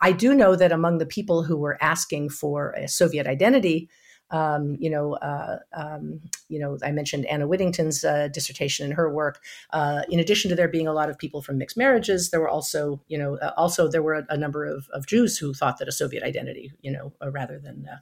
[0.02, 3.90] I do know that among the people who were asking for a Soviet identity
[4.32, 9.14] um, you know, uh, um, you know, I mentioned Anna Whittington's uh, dissertation and her
[9.14, 9.42] work.
[9.72, 12.50] Uh, in addition to there being a lot of people from mixed marriages, there were
[12.50, 15.78] also, you know, uh, also there were a, a, number of, of Jews who thought
[15.80, 17.98] that a Soviet identity, you know, uh, rather than, uh,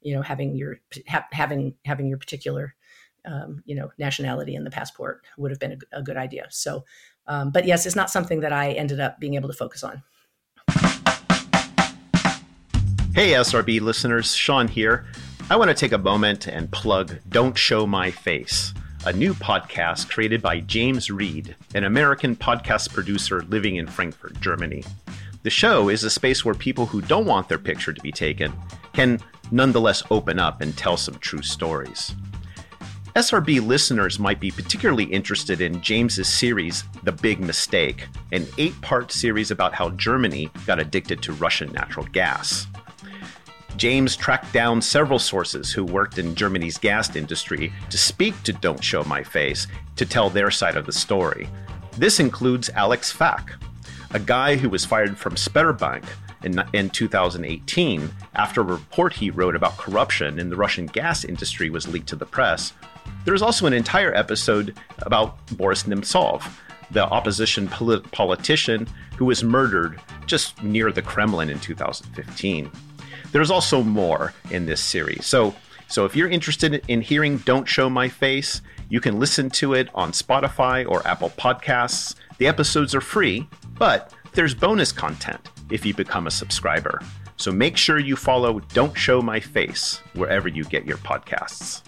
[0.00, 2.74] you know, having your ha- having having your particular,
[3.24, 6.46] um, you know, nationality in the passport would have been a, a good idea.
[6.50, 6.84] So,
[7.26, 10.02] um, but yes, it's not something that I ended up being able to focus on.
[13.14, 15.04] Hey, SRB listeners, Sean here.
[15.50, 18.72] I want to take a moment and plug Don't Show My Face,
[19.04, 24.82] a new podcast created by James Reed, an American podcast producer living in Frankfurt, Germany.
[25.42, 28.52] The show is a space where people who don't want their picture to be taken
[28.94, 32.14] can nonetheless open up and tell some true stories.
[33.14, 39.12] SRB listeners might be particularly interested in James's series, The Big Mistake, an eight part
[39.12, 42.66] series about how Germany got addicted to Russian natural gas.
[43.76, 48.82] James tracked down several sources who worked in Germany's gas industry to speak to Don't
[48.82, 51.48] Show My Face to tell their side of the story.
[51.96, 53.52] This includes Alex Fak,
[54.12, 56.04] a guy who was fired from Sberbank
[56.44, 61.70] in, in 2018 after a report he wrote about corruption in the Russian gas industry
[61.70, 62.72] was leaked to the press.
[63.24, 66.42] There is also an entire episode about Boris Nemtsov,
[66.90, 72.70] the opposition polit- politician who was murdered just near the Kremlin in 2015.
[73.32, 75.26] There's also more in this series.
[75.26, 75.54] So,
[75.88, 79.88] so if you're interested in hearing Don't Show My Face, you can listen to it
[79.94, 82.14] on Spotify or Apple Podcasts.
[82.36, 87.00] The episodes are free, but there's bonus content if you become a subscriber.
[87.38, 91.82] So make sure you follow Don't Show My Face wherever you get your podcasts.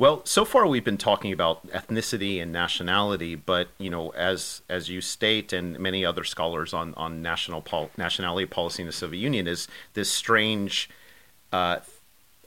[0.00, 4.88] Well, so far we've been talking about ethnicity and nationality, but you know, as as
[4.88, 9.20] you state, and many other scholars on on national pol- nationality policy in the Soviet
[9.20, 10.88] Union, is this strange
[11.52, 11.80] uh,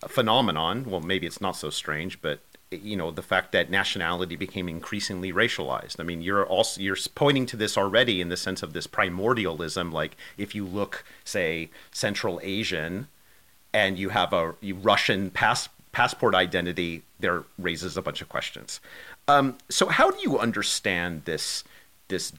[0.08, 0.89] phenomenon.
[0.89, 2.39] Well, maybe it's not so strange, but
[2.72, 5.99] you know the fact that nationality became increasingly racialized.
[5.99, 9.91] I mean, you're also you're pointing to this already in the sense of this primordialism.
[9.93, 13.10] Like if you look, say, Central Asian,
[13.72, 18.81] and you have a Russian pass, passport identity, there raises a bunch of questions.
[19.29, 21.63] Um, so, how do you understand this
[22.09, 22.33] this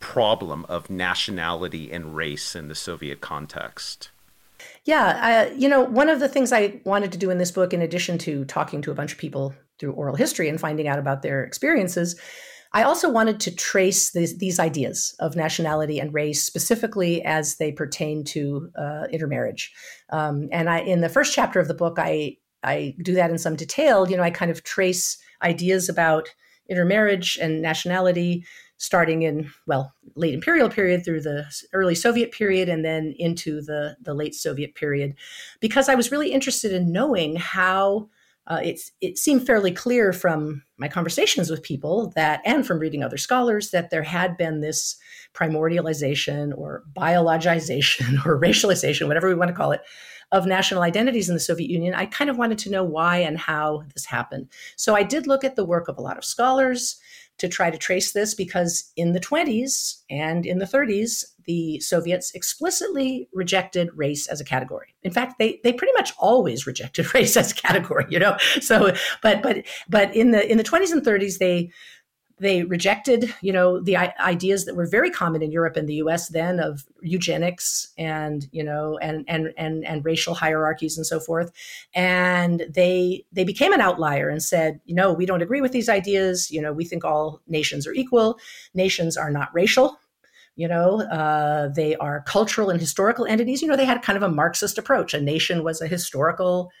[0.00, 4.10] problem of nationality and race in the Soviet context?
[4.84, 7.82] Yeah, you know, one of the things I wanted to do in this book, in
[7.82, 11.22] addition to talking to a bunch of people through oral history and finding out about
[11.22, 12.18] their experiences,
[12.72, 17.72] I also wanted to trace these, these ideas of nationality and race specifically as they
[17.72, 19.72] pertain to uh, intermarriage.
[20.10, 23.38] Um, and I, in the first chapter of the book, I I do that in
[23.38, 24.08] some detail.
[24.10, 26.28] You know, I kind of trace ideas about
[26.68, 28.44] intermarriage and nationality
[28.78, 33.96] starting in well late imperial period through the early soviet period and then into the
[34.00, 35.14] the late soviet period
[35.60, 38.08] because i was really interested in knowing how
[38.46, 43.02] uh, it's it seemed fairly clear from my conversations with people that and from reading
[43.02, 44.96] other scholars that there had been this
[45.34, 49.82] primordialization or biologization or racialization whatever we want to call it
[50.32, 53.38] of national identities in the Soviet Union, I kind of wanted to know why and
[53.38, 54.48] how this happened.
[54.76, 57.00] So I did look at the work of a lot of scholars
[57.38, 62.32] to try to trace this because in the 20s and in the 30s, the Soviets
[62.34, 64.94] explicitly rejected race as a category.
[65.02, 68.36] In fact, they they pretty much always rejected race as a category, you know.
[68.60, 71.70] So, but but but in the in the 20s and 30s, they
[72.40, 76.28] they rejected, you know, the ideas that were very common in Europe and the U.S.
[76.28, 81.52] then of eugenics and you know and and and and racial hierarchies and so forth.
[81.94, 85.88] And they they became an outlier and said, you know, we don't agree with these
[85.88, 86.50] ideas.
[86.50, 88.38] You know, we think all nations are equal.
[88.74, 89.98] Nations are not racial.
[90.56, 93.62] You know, uh, they are cultural and historical entities.
[93.62, 95.14] You know, they had kind of a Marxist approach.
[95.14, 96.72] A nation was a historical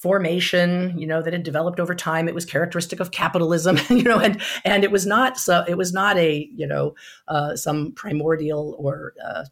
[0.00, 2.28] formation you know that had developed over time.
[2.28, 5.92] It was characteristic of capitalism you know and and it was not so it was
[5.92, 6.94] not a you know
[7.28, 9.44] uh, some primordial or uh,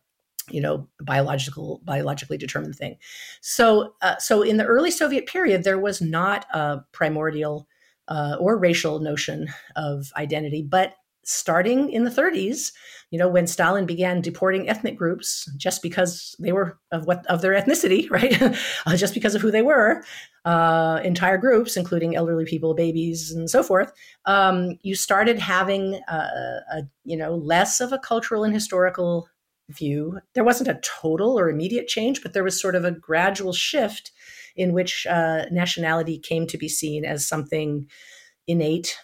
[0.51, 2.97] you know biological biologically determined thing.
[3.41, 7.67] So uh, so in the early soviet period there was not a primordial
[8.09, 12.73] uh, or racial notion of identity but starting in the 30s
[13.11, 17.43] you know when stalin began deporting ethnic groups just because they were of what of
[17.43, 18.41] their ethnicity right?
[18.87, 20.03] Uh, just because of who they were
[20.45, 23.93] uh, entire groups including elderly people babies and so forth
[24.27, 29.29] um, you started having a, a, you know less of a cultural and historical
[29.71, 30.21] view.
[30.35, 34.13] There wasn't a total or immediate change but there was sort of a gradual shift
[34.57, 37.89] in which uh, nationality came to be seen as something
[38.47, 38.97] innate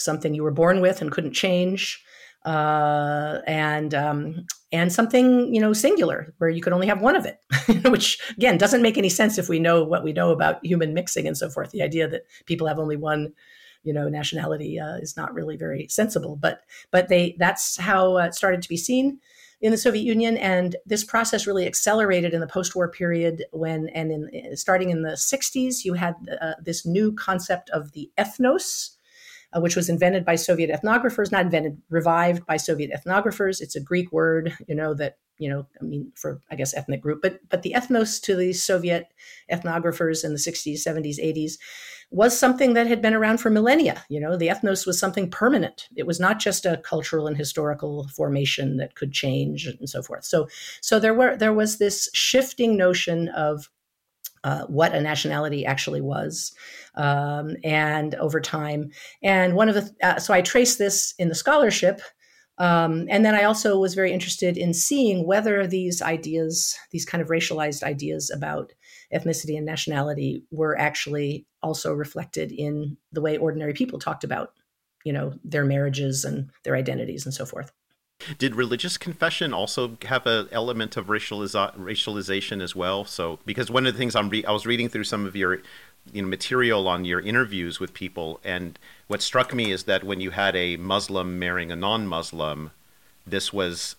[0.00, 2.02] something you were born with and couldn't change,
[2.44, 7.26] uh, and um, and something you know singular where you could only have one of
[7.26, 7.38] it,
[7.90, 11.26] which again doesn't make any sense if we know what we know about human mixing
[11.26, 11.70] and so forth.
[11.70, 13.32] The idea that people have only one
[13.82, 18.26] you know nationality uh, is not really very sensible but but they that's how uh,
[18.26, 19.18] it started to be seen
[19.60, 23.44] in the Soviet Union, and this process really accelerated in the post-war period.
[23.52, 28.10] When and in starting in the '60s, you had uh, this new concept of the
[28.18, 28.96] ethnos,
[29.52, 33.60] uh, which was invented by Soviet ethnographers, not invented, revived by Soviet ethnographers.
[33.60, 37.00] It's a Greek word, you know, that, you know, I mean, for, I guess, ethnic
[37.00, 39.08] group, but, but the ethnos to the Soviet
[39.50, 41.54] ethnographers in the 60s, 70s, 80s
[42.10, 44.04] was something that had been around for millennia.
[44.08, 45.88] You know, the ethnos was something permanent.
[45.96, 50.24] It was not just a cultural and historical formation that could change and so forth.
[50.24, 50.48] So,
[50.80, 53.70] so there were there was this shifting notion of
[54.44, 56.52] uh, what a nationality actually was
[56.94, 58.90] um, and over time.
[59.22, 62.00] And one of the uh, so i traced this in the scholarship
[62.58, 67.22] um, and then i also was very interested in seeing whether these ideas these kind
[67.22, 68.72] of racialized ideas about
[69.14, 74.52] ethnicity and nationality were actually also reflected in the way ordinary people talked about
[75.04, 77.72] you know their marriages and their identities and so forth
[78.38, 83.04] did religious confession also have an element of racializa- racialization as well?
[83.04, 85.60] So, because one of the things I'm re- I was reading through some of your
[86.12, 90.20] you know material on your interviews with people, and what struck me is that when
[90.20, 92.70] you had a Muslim marrying a non-Muslim,
[93.26, 93.96] this was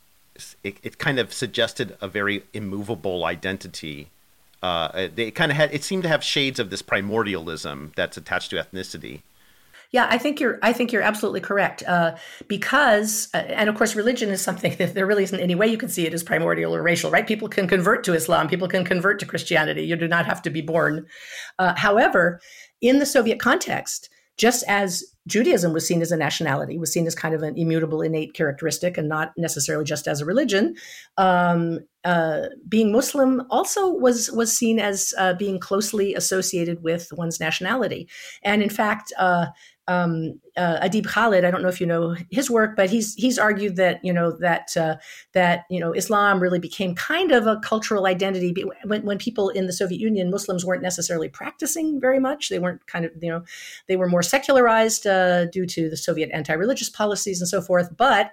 [0.64, 4.10] it, it kind of suggested a very immovable identity.
[4.64, 8.52] Uh, they kind of had it seemed to have shades of this primordialism that's attached
[8.52, 9.22] to ethnicity.
[9.92, 10.58] Yeah, I think you're.
[10.62, 11.84] I think you're absolutely correct.
[11.86, 12.16] Uh,
[12.48, 15.78] because, uh, and of course, religion is something that there really isn't any way you
[15.78, 17.28] can see it as primordial or racial, right?
[17.28, 18.48] People can convert to Islam.
[18.48, 19.84] People can convert to Christianity.
[19.84, 21.06] You do not have to be born.
[21.60, 22.40] Uh, however,
[22.82, 27.14] in the Soviet context, just as Judaism was seen as a nationality, was seen as
[27.14, 30.76] kind of an immutable, innate characteristic, and not necessarily just as a religion.
[31.18, 37.40] Um, uh, being Muslim also was was seen as uh, being closely associated with one's
[37.40, 38.10] nationality,
[38.42, 39.46] and in fact, uh,
[39.88, 41.44] um, uh, Adeeb Khalid.
[41.44, 44.32] I don't know if you know his work, but he's he's argued that you know
[44.40, 44.98] that uh,
[45.34, 48.54] that you know Islam really became kind of a cultural identity
[48.86, 52.50] when, when people in the Soviet Union, Muslims weren't necessarily practicing very much.
[52.50, 53.44] They weren't kind of you know
[53.88, 57.96] they were more secularized uh, due to the Soviet anti-religious policies and so forth.
[57.98, 58.32] But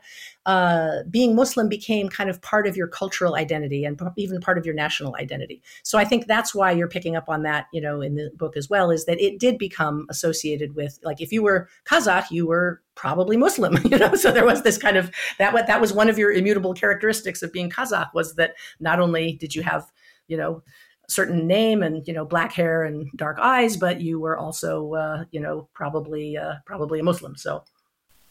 [0.49, 4.65] uh, being Muslim became kind of part of your cultural identity and even part of
[4.65, 5.63] your national identity.
[5.83, 8.57] So I think that's why you're picking up on that, you know, in the book
[8.57, 12.47] as well, is that it did become associated with, like, if you were Kazakh, you
[12.47, 14.15] were probably Muslim, you know.
[14.15, 15.53] So there was this kind of that.
[15.53, 19.33] What that was one of your immutable characteristics of being Kazakh was that not only
[19.33, 19.93] did you have,
[20.29, 20.63] you know,
[21.11, 25.25] certain name and you know black hair and dark eyes, but you were also, uh,
[25.31, 27.37] you know, probably uh, probably a Muslim.
[27.37, 27.65] So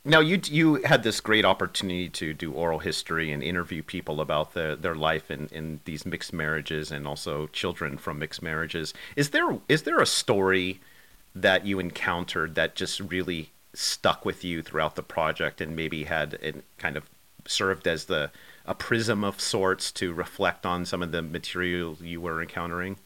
[0.07, 4.53] now you you had this great opportunity to do oral history and interview people about
[4.53, 8.93] the, their life in, in these mixed marriages and also children from mixed marriages.
[9.15, 10.79] Is there is there a story
[11.35, 16.35] that you encountered that just really stuck with you throughout the project and maybe had
[16.41, 17.09] it kind of
[17.45, 18.31] served as the
[18.65, 22.97] a prism of sorts to reflect on some of the material you were encountering?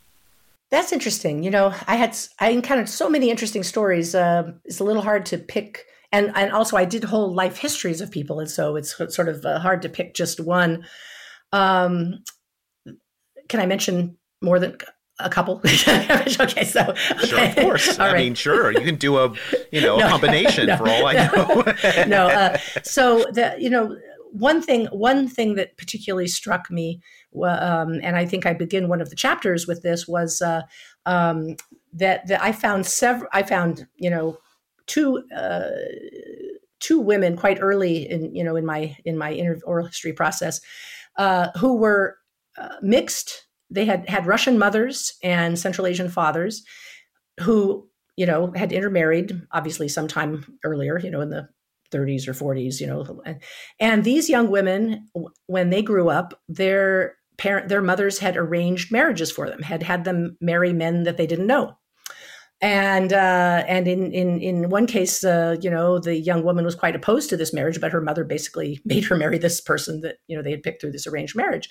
[0.70, 1.43] That's interesting.
[1.43, 4.16] You know, I had I encountered so many interesting stories.
[4.16, 8.01] Uh, it's a little hard to pick and and also I did whole life histories
[8.01, 10.86] of people, and so it's sort of uh, hard to pick just one.
[11.51, 12.24] Um,
[13.49, 14.78] can I mention more than
[15.20, 15.62] a couple?
[15.66, 16.64] okay, so okay.
[17.26, 17.99] sure, of course.
[17.99, 18.18] I right.
[18.18, 19.34] mean, sure, you can do a
[19.72, 21.64] you know no, a combination no, for all I know.
[22.07, 23.97] no, uh, so the you know
[24.32, 27.01] one thing one thing that particularly struck me,
[27.41, 30.64] um, and I think I begin one of the chapters with this was uh,
[31.05, 31.55] um,
[31.93, 33.30] that that I found several.
[33.34, 34.38] I found you know
[34.91, 35.69] two uh,
[36.81, 40.59] two women quite early in you know in my in my oral history process
[41.17, 42.17] uh, who were
[42.57, 43.47] uh, mixed.
[43.69, 46.63] They had had Russian mothers and Central Asian fathers
[47.39, 47.87] who
[48.17, 51.47] you know had intermarried obviously sometime earlier you know in the
[51.93, 53.21] 30s or 40s you know
[53.79, 55.07] and these young women
[55.47, 60.03] when they grew up their parent their mothers had arranged marriages for them had had
[60.03, 61.73] them marry men that they didn't know
[62.62, 66.76] and uh, and in in in one case, uh, you know, the young woman was
[66.76, 70.18] quite opposed to this marriage, but her mother basically made her marry this person that
[70.28, 71.70] you know they had picked through this arranged marriage,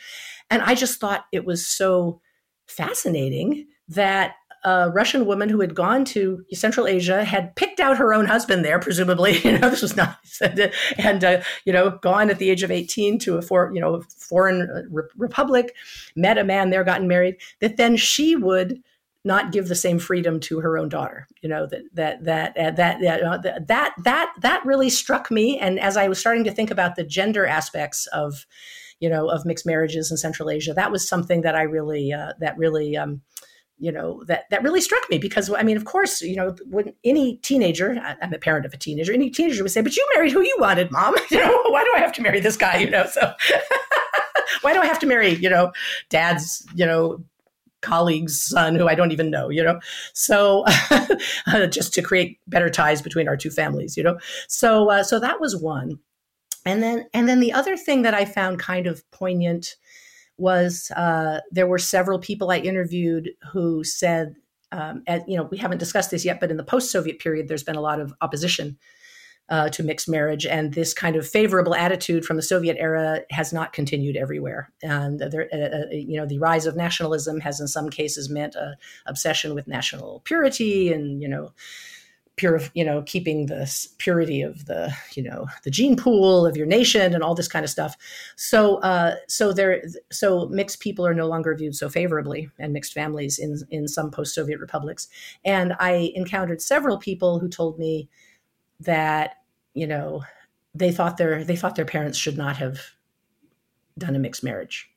[0.50, 2.20] and I just thought it was so
[2.66, 4.34] fascinating that
[4.64, 8.64] a Russian woman who had gone to Central Asia had picked out her own husband
[8.64, 9.40] there, presumably.
[9.44, 10.18] You know, this was not,
[10.98, 14.02] and uh, you know, gone at the age of eighteen to a for you know
[14.08, 15.76] foreign uh, re- republic,
[16.16, 17.36] met a man there, gotten married.
[17.60, 18.82] That then she would
[19.24, 22.70] not give the same freedom to her own daughter you know that that that uh,
[22.70, 25.58] that that, uh, that that that really struck me.
[25.58, 28.46] And as i was starting to think about the gender aspects of
[29.00, 32.32] you know of mixed marriages in central asia that was something that i really uh,
[32.38, 33.22] that really um,
[33.78, 36.92] you know that that really struck me because i mean of course you know when
[37.02, 40.32] any teenager i'm a parent of a teenager any teenager would say but you married
[40.32, 41.14] who you wanted mom.
[41.30, 42.76] You know why do i have to marry this guy?
[42.76, 43.32] You know so
[44.60, 45.72] why do i have to marry you know
[46.10, 47.24] dad's you know
[47.80, 49.80] colleague's son who I don't even know, you know.
[50.12, 50.64] So
[51.70, 54.18] just to create better ties between our two families, you know.
[54.48, 55.98] So uh, so that was one,
[56.64, 59.76] and then and then the other thing that I found kind of poignant
[60.36, 64.36] was uh, there were several people I interviewed who said,
[64.72, 67.62] um, and, you know, we haven't discussed this yet, but in the post-Soviet period, there's
[67.62, 68.78] been a lot of opposition
[69.50, 73.52] uh, to mixed marriage, and this kind of favorable attitude from the Soviet era has
[73.52, 74.70] not continued everywhere.
[74.82, 78.54] And there, uh, uh, you know, the rise of nationalism has, in some cases, meant
[78.54, 78.76] a
[79.06, 81.52] obsession with national purity, and you know,
[82.36, 86.66] pure, you know, keeping the purity of the, you know, the gene pool of your
[86.66, 87.96] nation, and all this kind of stuff.
[88.36, 89.82] So, uh, so there,
[90.12, 94.12] so mixed people are no longer viewed so favorably, and mixed families in in some
[94.12, 95.08] post-Soviet republics.
[95.44, 98.08] And I encountered several people who told me
[98.78, 99.36] that
[99.74, 100.22] you know
[100.74, 102.80] they thought their they thought their parents should not have
[103.98, 104.88] done a mixed marriage.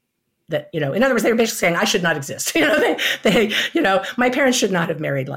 [0.49, 2.53] That you know in other words they were basically saying i should not exist.
[2.55, 5.30] You know they they you know my parents should not have married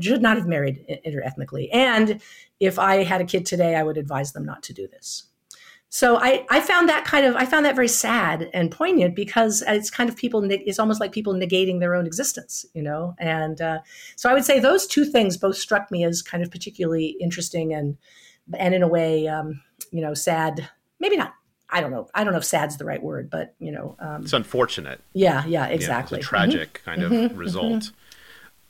[0.00, 1.68] should not have married interethnically.
[1.72, 2.20] And
[2.60, 5.24] if i had a kid today i would advise them not to do this.
[5.92, 9.64] So I, I found that kind of I found that very sad and poignant because
[9.66, 13.14] it's kind of people it's almost like people negating their own existence, you know.
[13.18, 13.80] And uh,
[14.14, 17.74] so I would say those two things both struck me as kind of particularly interesting
[17.74, 17.96] and
[18.58, 20.68] and in a way, um, you know, sad.
[20.98, 21.34] Maybe not.
[21.72, 22.08] I don't know.
[22.14, 25.00] I don't know if "sad's" the right word, but you know, um, it's unfortunate.
[25.12, 26.16] Yeah, yeah, exactly.
[26.16, 26.90] You know, it's a tragic mm-hmm.
[26.90, 27.36] kind of mm-hmm.
[27.36, 27.82] result.
[27.82, 27.94] Mm-hmm.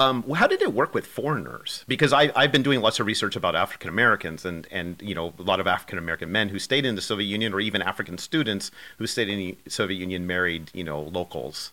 [0.00, 1.84] Um, how did it work with foreigners?
[1.86, 5.34] Because I, I've been doing lots of research about African Americans and, and you know
[5.38, 8.16] a lot of African American men who stayed in the Soviet Union, or even African
[8.16, 11.72] students who stayed in the Soviet Union married you know locals.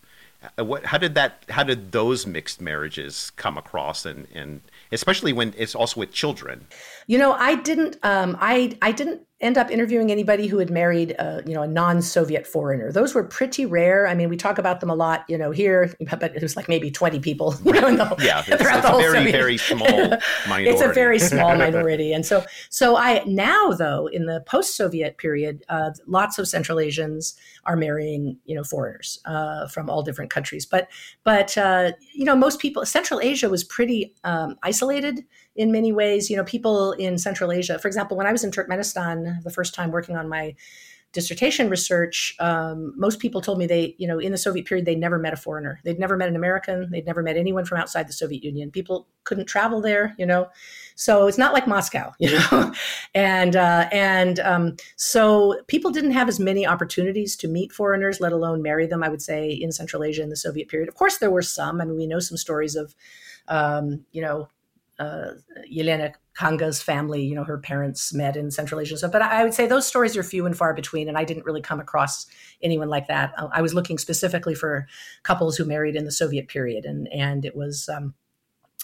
[0.60, 1.45] Uh, what, how did that?
[1.49, 6.67] How did those mixed marriages come across, and, and especially when it's also with children?
[7.07, 7.97] You know, I didn't.
[8.03, 11.67] Um, I I didn't end up interviewing anybody who had married, a, you know, a
[11.67, 12.91] non-Soviet foreigner.
[12.91, 14.07] Those were pretty rare.
[14.07, 16.67] I mean, we talk about them a lot, you know, here, but it was like
[16.67, 19.31] maybe twenty people, you know, the, yeah, it's, it's a very Soviet.
[19.31, 20.17] very small
[20.47, 20.69] minority.
[20.69, 25.63] it's a very small minority, and so so I now though in the post-Soviet period,
[25.69, 27.35] uh, lots of Central Asians
[27.65, 30.65] are marrying, you know, foreigners uh, from all different countries.
[30.65, 30.88] But
[31.23, 35.23] but uh, you know, most people, Central Asia was pretty um, isolated
[35.58, 36.30] in many ways.
[36.30, 39.74] You know, people in Central Asia, for example, when I was in Turkmenistan the first
[39.74, 40.55] time working on my
[41.14, 44.95] dissertation research, um, most people told me they, you know, in the Soviet period, they
[44.95, 45.80] never met a foreigner.
[45.84, 46.89] They'd never met an American.
[46.91, 48.72] They'd never met anyone from outside the Soviet Union.
[48.72, 50.47] People couldn't travel there, you know.
[50.95, 52.74] So it's not like Moscow, you know.
[53.16, 58.34] and uh, and um, so people didn't have as many opportunities to meet foreigners, let
[58.34, 59.03] alone marry them.
[59.03, 60.89] I would say in Central Asia in the Soviet period.
[60.89, 61.80] Of course, there were some.
[61.80, 62.93] I mean, we know some stories of,
[63.47, 64.49] um, you know,
[64.99, 65.31] uh,
[65.71, 68.97] Yelena Khanga's family, you know, her parents met in Central Asia.
[68.97, 71.45] So, but I would say those stories are few and far between, and I didn't
[71.45, 72.25] really come across
[72.61, 73.33] anyone like that.
[73.37, 74.87] Uh, I was looking specifically for
[75.23, 78.13] couples who married in the Soviet period, and and it was, um,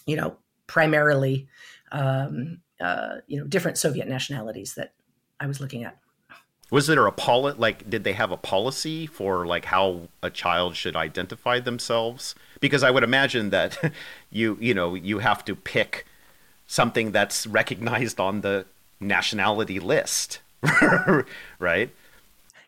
[0.05, 0.38] you know,
[0.68, 1.47] primarily,
[1.91, 4.93] um, uh, you know, different Soviet nationalities that
[5.39, 5.97] I was looking at.
[6.72, 7.57] Was there a policy?
[7.59, 12.36] Like, did they have a policy for like how a child should identify themselves?
[12.59, 13.78] Because I would imagine that
[14.32, 16.05] you you know you have to pick
[16.68, 18.66] something that's recognized on the
[18.99, 20.39] nationality list,
[21.59, 21.89] right?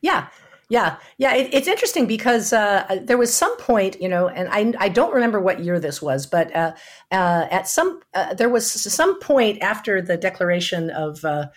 [0.01, 0.27] Yeah.
[0.67, 4.85] Yeah, yeah, it, it's interesting because uh, there was some point, you know, and I,
[4.85, 6.73] I don't remember what year this was, but uh,
[7.11, 11.49] uh, at some uh, there was some point after the declaration of uh,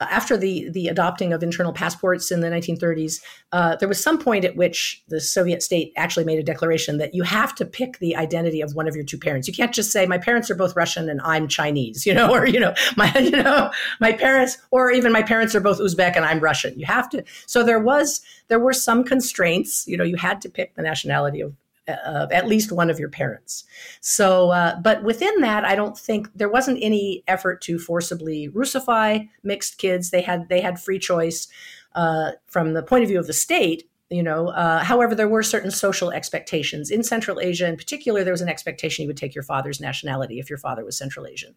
[0.00, 3.20] after the the adopting of internal passports in the 1930s,
[3.52, 7.14] uh, there was some point at which the Soviet state actually made a declaration that
[7.14, 9.48] you have to pick the identity of one of your two parents.
[9.48, 12.46] You can't just say my parents are both Russian and I'm Chinese, you know, or
[12.46, 13.70] you know my you know
[14.00, 16.78] my parents, or even my parents are both Uzbek and I'm Russian.
[16.78, 17.24] You have to.
[17.46, 19.86] So there was there were some constraints.
[19.88, 21.54] You know, you had to pick the nationality of
[21.88, 23.64] of at least one of your parents.
[24.00, 29.28] So, uh, but within that, I don't think there wasn't any effort to forcibly Russify
[29.42, 30.10] mixed kids.
[30.10, 31.48] They had they had free choice
[31.94, 33.88] uh, from the point of view of the state.
[34.10, 38.24] You know, uh, however, there were certain social expectations in Central Asia, in particular.
[38.24, 41.26] There was an expectation you would take your father's nationality if your father was Central
[41.26, 41.54] Asian.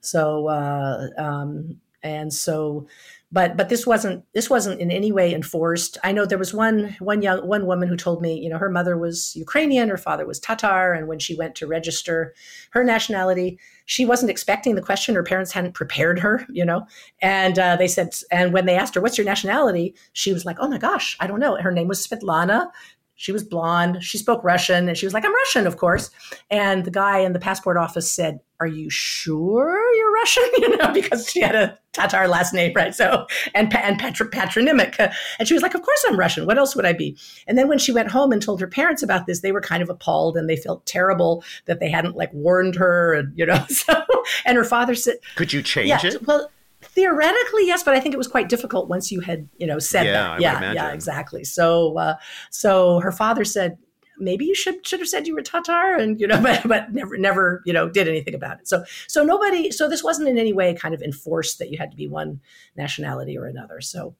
[0.00, 2.86] So, uh, um, and so
[3.32, 5.98] but but this wasn't this wasn't in any way enforced.
[6.04, 8.70] I know there was one one young one woman who told me, you know, her
[8.70, 12.34] mother was Ukrainian, her father was Tatar, and when she went to register
[12.70, 15.16] her nationality, she wasn't expecting the question.
[15.16, 16.86] Her parents hadn't prepared her, you know,
[17.20, 20.58] and uh, they said, and when they asked her, "What's your nationality?" she was like,
[20.60, 22.70] "Oh my gosh, I don't know." Her name was Svetlana.
[23.18, 24.04] She was blonde.
[24.04, 26.10] She spoke Russian, and she was like, "I'm Russian, of course."
[26.50, 30.92] And the guy in the passport office said, "Are you sure you're Russian?" You know,
[30.92, 32.94] because she had a Tatar last name, right?
[32.94, 36.44] So and and patr- patronymic, uh, and she was like, "Of course I'm Russian.
[36.46, 39.02] What else would I be?" And then when she went home and told her parents
[39.02, 42.32] about this, they were kind of appalled and they felt terrible that they hadn't like
[42.34, 43.64] warned her, and you know.
[43.76, 44.04] So
[44.44, 46.50] and her father said, "Could you change yeah, it?" Well,
[46.96, 50.06] theoretically yes but i think it was quite difficult once you had you know said
[50.06, 50.30] yeah, that.
[50.30, 51.44] I yeah yeah exactly.
[51.44, 52.16] So uh,
[52.50, 53.78] so her father said
[54.18, 57.16] maybe you should should have said you were tatar and you know but, but never
[57.18, 58.66] never you know did anything about it.
[58.66, 61.90] So so nobody so this wasn't in any way kind of enforced that you had
[61.90, 62.40] to be one
[62.76, 63.80] nationality or another.
[63.80, 64.16] So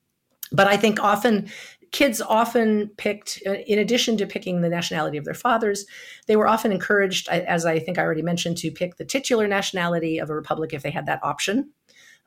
[0.52, 1.50] but i think often
[1.90, 5.86] kids often picked uh, in addition to picking the nationality of their fathers
[6.28, 10.18] they were often encouraged as i think i already mentioned to pick the titular nationality
[10.18, 11.68] of a republic if they had that option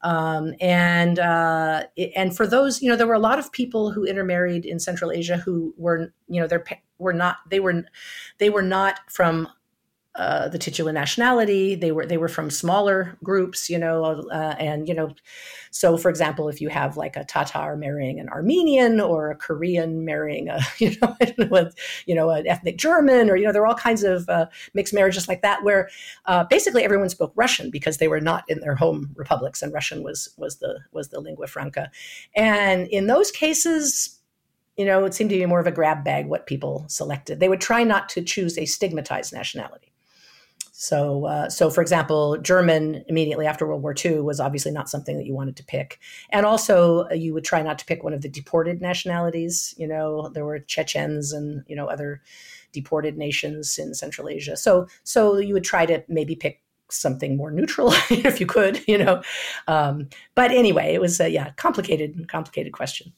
[0.02, 1.84] um, and uh,
[2.16, 5.12] and for those, you know, there were a lot of people who intermarried in Central
[5.12, 6.58] Asia who were, you know, they
[6.98, 7.84] were not they were
[8.38, 9.48] they were not from
[10.16, 11.76] uh, the titular nationality.
[11.76, 15.14] They were they were from smaller groups, you know, uh, and you know,
[15.72, 20.04] so for example, if you have like a Tatar marrying an Armenian or a Korean
[20.06, 21.70] marrying a you know know,
[22.06, 24.94] you know an ethnic German, or you know, there are all kinds of uh, mixed
[24.94, 25.90] marriages like that where
[26.26, 30.04] uh, basically everyone spoke Russian because they were not in their home republics, and Russian
[30.04, 31.92] was was the was the lingua franca,
[32.36, 34.20] and in those cases
[34.76, 37.42] you know, it seemed to be more of a grab bag what people selected.
[37.42, 39.89] They would try not to choose a stigmatized nationality.
[40.82, 45.18] So, uh, so for example, German immediately after World War II was obviously not something
[45.18, 46.00] that you wanted to pick,
[46.30, 49.76] and also uh, you would try not to pick one of the deported nationalities.
[49.78, 52.22] You know, there were Chechens and you know other
[52.72, 54.56] deported nations in Central Asia.
[54.56, 59.00] So so you would try to maybe pick something more neutral if you could, you
[59.00, 59.22] know.
[59.68, 63.12] Um, but anyway, it was a yeah complicated complicated question.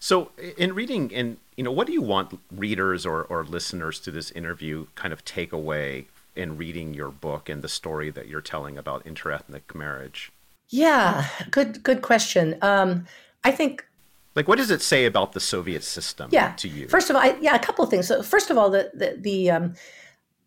[0.00, 4.10] So in reading and you know what do you want readers or, or listeners to
[4.10, 6.06] this interview kind of take away
[6.36, 10.32] in reading your book and the story that you're telling about interethnic marriage?
[10.68, 12.56] Yeah, good good question.
[12.62, 13.06] Um,
[13.44, 13.86] I think
[14.34, 16.52] like what does it say about the Soviet system yeah.
[16.56, 16.88] to you?
[16.88, 18.08] First of all, I, yeah, a couple of things.
[18.08, 19.74] So first of all, the the, the um,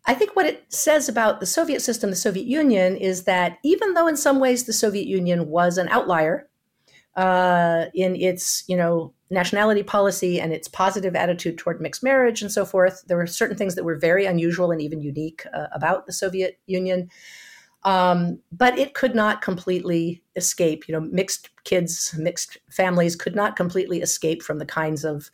[0.06, 3.94] I think what it says about the Soviet system, the Soviet Union, is that even
[3.94, 6.47] though in some ways the Soviet Union was an outlier
[7.18, 12.52] uh, in its, you know, nationality policy and its positive attitude toward mixed marriage and
[12.52, 16.06] so forth, there were certain things that were very unusual and even unique uh, about
[16.06, 17.10] the Soviet Union.
[17.82, 20.86] Um, but it could not completely escape.
[20.86, 25.28] You know, mixed kids, mixed families could not completely escape from the kinds of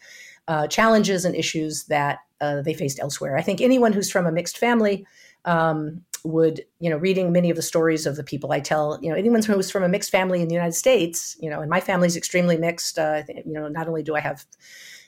[0.49, 3.37] uh, challenges and issues that uh, they faced elsewhere.
[3.37, 5.07] I think anyone who's from a mixed family
[5.45, 9.11] um, would, you know, reading many of the stories of the people I tell, you
[9.11, 11.81] know, anyone who's from a mixed family in the United States, you know, and my
[11.81, 12.99] family's extremely mixed.
[12.99, 14.47] Uh, you know, not only do I have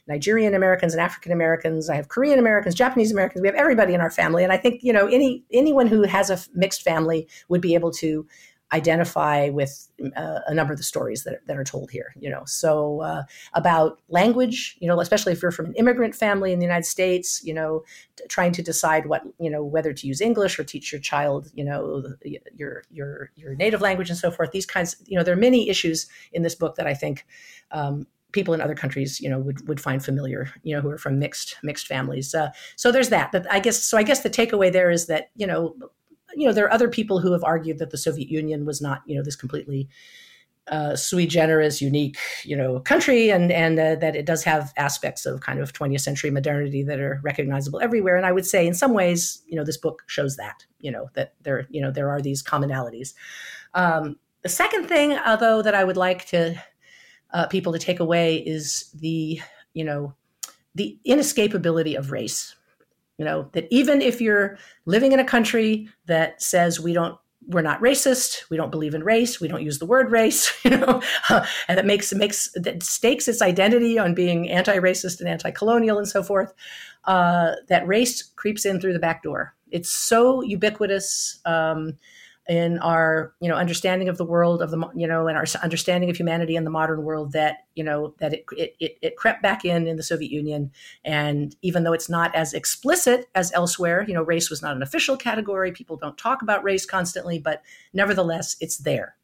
[0.09, 1.91] Nigerian Americans and African Americans.
[1.91, 3.43] I have Korean Americans, Japanese Americans.
[3.43, 6.31] We have everybody in our family, and I think you know any anyone who has
[6.31, 8.27] a mixed family would be able to
[8.73, 12.43] identify with uh, a number of the stories that, that are told here you know
[12.47, 13.23] so uh,
[13.55, 17.43] about language you know especially if you're from an immigrant family in the united states
[17.45, 17.85] you know
[18.29, 21.65] trying to decide what you know whether to use english or teach your child you
[21.65, 22.03] know
[22.53, 25.69] your your your native language and so forth these kinds you know there are many
[25.69, 27.25] issues in this book that i think
[27.71, 28.07] um,
[28.37, 31.19] people in other countries, you know, would, would find familiar, you know, who are from
[31.19, 32.35] mixed mixed families.
[32.35, 33.33] Uh, so there's that.
[33.33, 33.97] But I guess so.
[33.97, 35.75] I guess the takeaway there is that you know,
[36.35, 39.03] you know, there are other people who have argued that the Soviet Union was not,
[39.07, 39.89] you know, this completely
[40.69, 45.25] uh, sui generis, unique, you know, country, and and uh, that it does have aspects
[45.25, 48.17] of kind of 20th century modernity that are recognizable everywhere.
[48.17, 51.09] And I would say, in some ways, you know, this book shows that, you know,
[51.15, 53.15] that there, you know, there are these commonalities.
[53.75, 56.61] Um, the second thing, though, that I would like to
[57.33, 59.41] uh, people to take away is the,
[59.73, 60.15] you know,
[60.75, 62.57] the inescapability of race
[63.19, 67.63] you know, that even if you're living in a country that says we don't we're
[67.63, 68.43] not racist.
[68.51, 69.41] We don't believe in race.
[69.41, 70.53] We don't use the word race.
[70.65, 71.01] You know,
[71.69, 76.25] and that makes makes that stakes its identity on being anti-racist and anti-colonial and so
[76.25, 76.53] forth.
[77.05, 79.55] Uh, that race creeps in through the back door.
[79.71, 81.39] It's so ubiquitous.
[81.45, 81.93] Um,
[82.49, 86.11] in our you know understanding of the world of the you know and our understanding
[86.11, 89.65] of humanity in the modern world that you know that it, it it crept back
[89.65, 90.71] in in the Soviet Union.
[91.05, 94.83] And even though it's not as explicit as elsewhere you know race was not an
[94.83, 95.73] official category.
[95.73, 99.17] People don't talk about race constantly but nevertheless it's there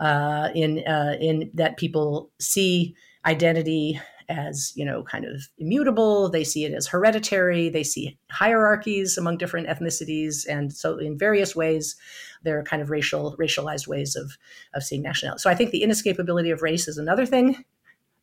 [0.00, 2.94] uh, in uh, in that people see
[3.26, 6.28] identity as you know kind of immutable.
[6.28, 7.68] They see it as hereditary.
[7.68, 10.46] They see hierarchies among different ethnicities.
[10.48, 11.96] And so in various ways
[12.42, 14.32] there are kind of racial racialized ways of
[14.74, 15.40] of seeing nationality.
[15.40, 17.64] So i think the inescapability of race is another thing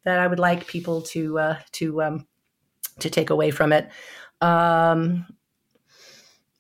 [0.04, 2.28] that i would like people to uh, to um,
[3.00, 3.90] to take away from it.
[4.42, 5.28] Um,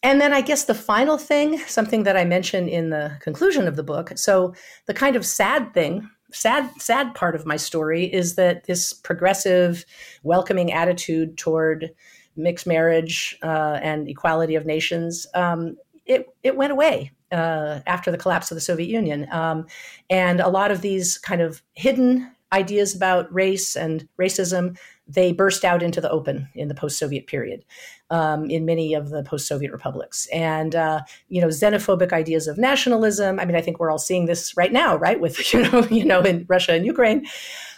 [0.03, 3.75] and then I guess the final thing, something that I mention in the conclusion of
[3.75, 4.17] the book.
[4.17, 4.53] So
[4.87, 9.85] the kind of sad thing sad sad part of my story is that this progressive
[10.23, 11.91] welcoming attitude toward
[12.35, 15.75] mixed marriage uh, and equality of nations um,
[16.05, 19.27] it, it went away uh, after the collapse of the Soviet Union.
[19.31, 19.65] Um,
[20.09, 24.77] and a lot of these kind of hidden ideas about race and racism
[25.13, 27.65] they burst out into the open in the post-Soviet period
[28.09, 33.39] um, in many of the post-Soviet republics, and uh, you know xenophobic ideas of nationalism.
[33.39, 35.19] I mean, I think we're all seeing this right now, right?
[35.19, 37.25] With you know, you know, in Russia and Ukraine,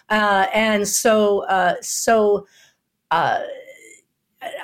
[0.10, 2.48] uh, and so uh, so.
[3.12, 3.42] Uh,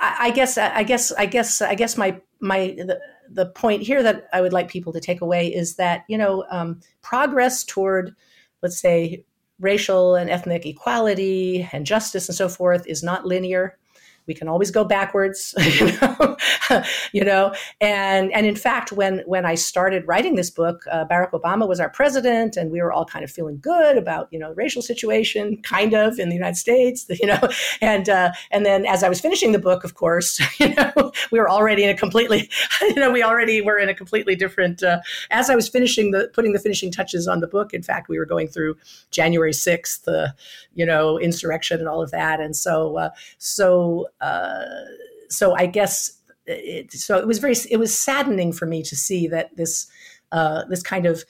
[0.02, 3.00] I guess I guess I guess I guess my my the,
[3.30, 6.46] the point here that I would like people to take away is that you know
[6.50, 8.14] um, progress toward
[8.62, 9.24] let's say
[9.60, 13.78] racial and ethnic equality and justice and so forth is not linear
[14.30, 16.38] we can always go backwards you know,
[17.12, 17.52] you know?
[17.82, 21.80] and and in fact when when i started writing this book uh, barack obama was
[21.80, 24.84] our president and we were all kind of feeling good about you know the racial
[24.84, 27.40] situation kind of in the united states you know?
[27.82, 31.40] And uh, and then as i was finishing the book of course you know we
[31.40, 32.48] were already in a completely
[32.82, 35.00] you know we already were in a completely different uh,
[35.32, 38.20] as i was finishing the putting the finishing touches on the book in fact we
[38.20, 38.78] were going through
[39.10, 40.36] january 6th the
[40.76, 42.40] you know insurrection and all of that.
[42.40, 44.66] And so uh, so uh,
[45.30, 46.12] so I guess
[46.46, 49.88] it, so it was very it was saddening for me to see that this
[50.32, 51.24] uh, this kind of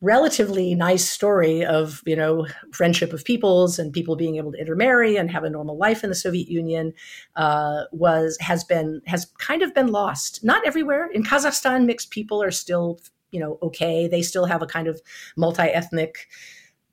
[0.00, 5.16] relatively nice story of you know friendship of peoples and people being able to intermarry
[5.16, 6.92] and have a normal life in the Soviet Union
[7.36, 10.44] uh, was has been has kind of been lost.
[10.44, 14.06] Not everywhere in Kazakhstan, mixed people are still you know okay.
[14.06, 15.00] They still have a kind of
[15.36, 16.28] multi ethnic.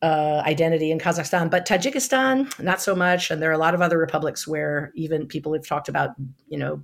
[0.02, 3.32] Uh, identity in Kazakhstan, but Tajikistan, not so much.
[3.32, 6.12] And there are a lot of other republics where even people have talked about,
[6.48, 6.84] you know,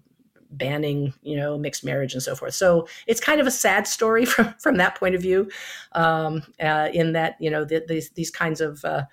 [0.51, 4.25] banning you know mixed marriage and so forth so it's kind of a sad story
[4.33, 5.49] from from that point of view
[5.93, 9.03] um, uh, in that you know the, these these kinds of uh,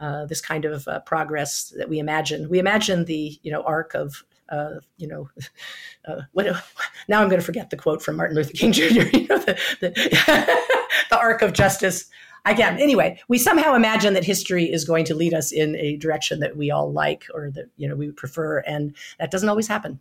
[0.00, 3.94] uh, this kind of uh, progress that we imagine we imagine the you know arc
[3.94, 5.28] of uh, you know,
[6.08, 6.46] uh, what,
[7.08, 8.84] now I'm going to forget the quote from Martin Luther King Jr.
[8.84, 10.58] You know, the, the,
[11.10, 12.06] the arc of justice.
[12.44, 16.40] Again, anyway, we somehow imagine that history is going to lead us in a direction
[16.40, 19.68] that we all like or that you know we would prefer, and that doesn't always
[19.68, 20.00] happen.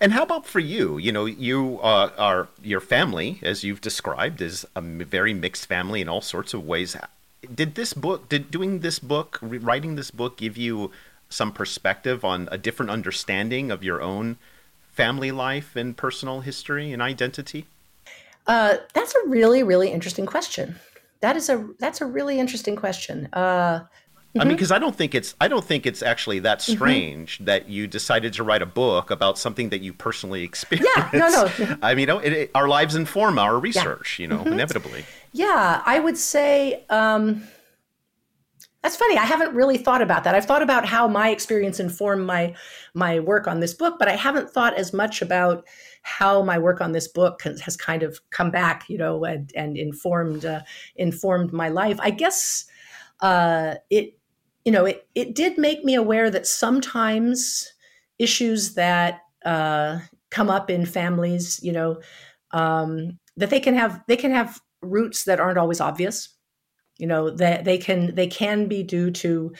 [0.00, 0.98] And how about for you?
[0.98, 6.00] You know, you uh, are your family, as you've described, is a very mixed family
[6.00, 6.96] in all sorts of ways.
[7.54, 10.90] Did this book, did doing this book, writing this book, give you
[11.28, 14.36] some perspective on a different understanding of your own
[14.90, 17.66] family life and personal history and identity?
[18.46, 20.76] Uh, that's a really, really interesting question.
[21.20, 23.28] That is a that's a really interesting question.
[23.32, 23.84] Uh,
[24.30, 24.40] Mm-hmm.
[24.40, 24.76] I mean, because mm-hmm.
[24.76, 26.72] I don't think it's I don't think it's actually that mm-hmm.
[26.72, 27.46] strange mm-hmm.
[27.46, 30.96] that you decided to write a book about something that you personally experienced.
[30.96, 31.76] Yeah, no, no.
[31.82, 34.18] I mean, you know, it, it, our lives inform our research.
[34.18, 34.22] Yeah.
[34.22, 34.52] You know, mm-hmm.
[34.52, 35.04] inevitably.
[35.32, 37.42] Yeah, I would say um,
[38.82, 39.18] that's funny.
[39.18, 40.34] I haven't really thought about that.
[40.34, 42.54] I've thought about how my experience informed my
[42.94, 45.66] my work on this book, but I haven't thought as much about
[46.02, 49.76] how my work on this book has, kind of come back, you know, and, and
[49.76, 50.60] informed uh,
[50.96, 51.98] informed my life.
[52.00, 52.64] I guess
[53.20, 54.14] uh, it
[54.64, 57.72] you know, it, it did make me aware that sometimes
[58.18, 59.98] issues that uh,
[60.30, 62.00] come up in families, you know,
[62.52, 66.30] um, that they can have they can have roots that aren't always obvious.
[67.00, 69.52] You know, that they can they can be due to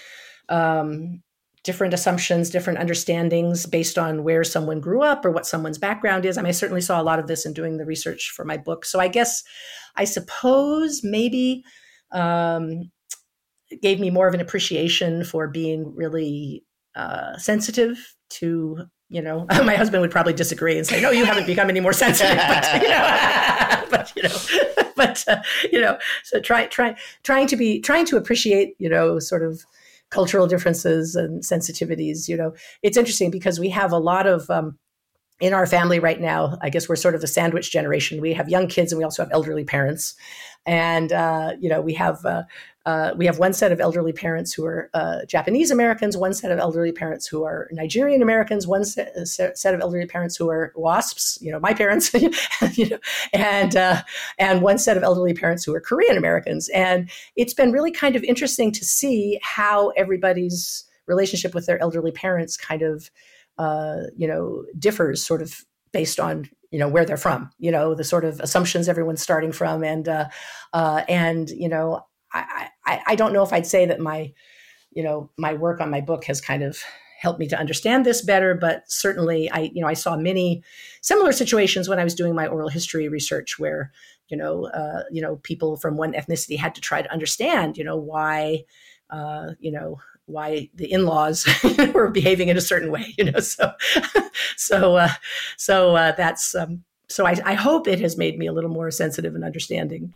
[0.49, 1.23] um,
[1.65, 6.39] different assumptions, different understandings based on where someone grew up or what someone's background is.
[6.39, 8.57] I mean, I certainly saw a lot of this in doing the research for my
[8.57, 8.85] book.
[8.85, 9.43] So I guess,
[9.97, 11.63] I suppose maybe
[12.13, 12.91] um,
[13.83, 16.65] gave me more of an appreciation for being really
[16.95, 18.79] uh, sensitive to
[19.09, 21.93] you know my husband would probably disagree and say no you haven't become any more
[21.93, 24.70] sensitive but you know but you know
[25.07, 25.41] but uh,
[25.73, 29.65] you know so try try trying to be trying to appreciate you know sort of
[30.11, 32.53] cultural differences and sensitivities you know.
[32.83, 34.77] It's interesting because we have a lot of um,
[35.41, 38.21] in our family right now, I guess we're sort of the sandwich generation.
[38.21, 40.15] We have young kids and we also have elderly parents,
[40.67, 42.43] and uh, you know we have uh,
[42.87, 46.51] uh, we have one set of elderly parents who are uh, Japanese Americans, one set
[46.51, 50.49] of elderly parents who are Nigerian Americans, one set, uh, set of elderly parents who
[50.49, 52.13] are WASPs, you know, my parents,
[52.73, 52.99] you know,
[53.35, 54.03] and uh,
[54.39, 56.71] and one set of elderly parents who are Korean Americans.
[56.71, 62.13] And it's been really kind of interesting to see how everybody's relationship with their elderly
[62.13, 63.11] parents kind of,
[63.61, 67.97] uh, you know, differs sort of based on you know where they're from you know
[67.97, 70.27] the sort of assumptions everyone's starting from and uh,
[70.73, 74.33] uh, and you know I, I, I don't know if I'd say that my,
[74.93, 76.79] you know, my work on my book has kind of
[77.21, 80.63] helped me to understand this better, but certainly I, you know, I saw many
[81.03, 83.93] similar situations when I was doing my oral history research where,
[84.29, 87.85] you know, uh, you know, people from one ethnicity had to try to understand, you
[87.85, 88.65] know, why,
[89.11, 90.01] uh, you know,
[90.31, 91.47] why the in-laws
[91.95, 93.41] were behaving in a certain way, you know.
[93.41, 93.73] So,
[94.57, 95.09] so, uh,
[95.57, 97.27] so uh, that's um, so.
[97.27, 100.15] I, I hope it has made me a little more sensitive and understanding.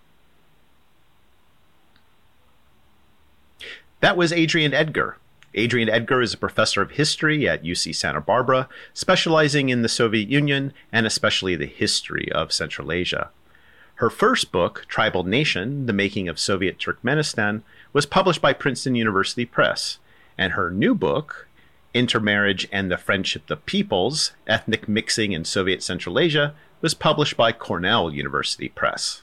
[4.00, 5.16] That was Adrienne Edgar.
[5.56, 10.28] Adrienne Edgar is a professor of history at UC Santa Barbara, specializing in the Soviet
[10.28, 13.30] Union and especially the history of Central Asia.
[13.96, 17.62] Her first book, Tribal Nation The Making of Soviet Turkmenistan,
[17.92, 19.98] was published by Princeton University Press,
[20.36, 21.48] and her new book,
[21.92, 27.52] Intermarriage and the Friendship of Peoples Ethnic Mixing in Soviet Central Asia, was published by
[27.52, 29.22] Cornell University Press.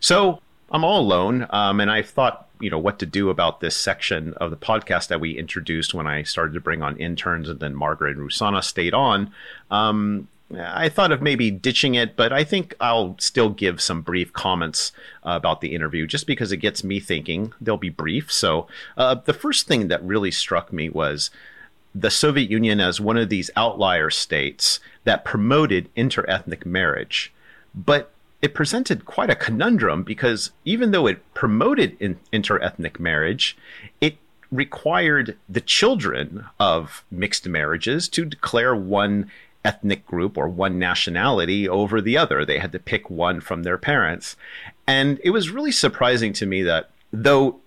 [0.00, 3.76] So, I'm all alone, um, and I thought you know what to do about this
[3.76, 7.60] section of the podcast that we introduced when I started to bring on interns, and
[7.60, 9.32] then Margaret and Rusana stayed on.
[9.70, 14.32] Um, I thought of maybe ditching it, but I think I'll still give some brief
[14.32, 14.92] comments
[15.24, 17.52] uh, about the interview just because it gets me thinking.
[17.60, 18.30] They'll be brief.
[18.30, 21.30] So, uh, the first thing that really struck me was
[21.94, 27.32] the Soviet Union as one of these outlier states that promoted interethnic marriage.
[27.74, 33.56] But it presented quite a conundrum because even though it promoted in, interethnic marriage,
[34.00, 34.16] it
[34.50, 39.30] required the children of mixed marriages to declare one
[39.64, 42.44] ethnic group or one nationality over the other.
[42.44, 44.36] They had to pick one from their parents.
[44.86, 47.60] And it was really surprising to me that though,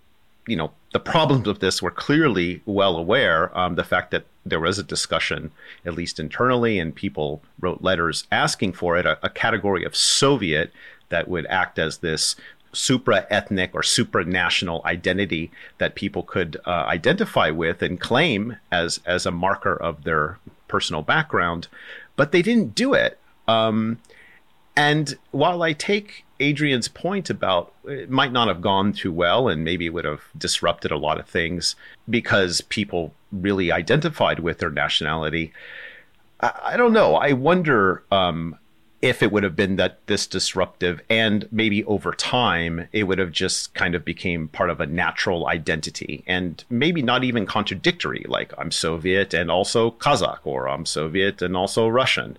[0.48, 4.60] you know, the problems of this were clearly well aware, um, the fact that there
[4.60, 5.52] was a discussion,
[5.86, 10.72] at least internally, and people wrote letters asking for it, a, a category of Soviet
[11.10, 12.36] that would act as this
[12.76, 19.26] supra ethnic or supranational identity that people could uh, identify with and claim as as
[19.26, 21.68] a marker of their personal background,
[22.16, 23.20] but they didn't do it.
[23.48, 24.00] Um,
[24.76, 29.64] and while I take Adrienne's point about it might not have gone too well and
[29.64, 31.76] maybe would have disrupted a lot of things
[32.10, 35.54] because people really identified with their nationality,
[36.42, 37.16] I, I don't know.
[37.16, 38.58] I wonder um,
[39.06, 43.32] if it would have been that this disruptive and maybe over time it would have
[43.32, 48.52] just kind of became part of a natural identity and maybe not even contradictory like
[48.58, 52.38] i'm soviet and also kazakh or i'm soviet and also russian.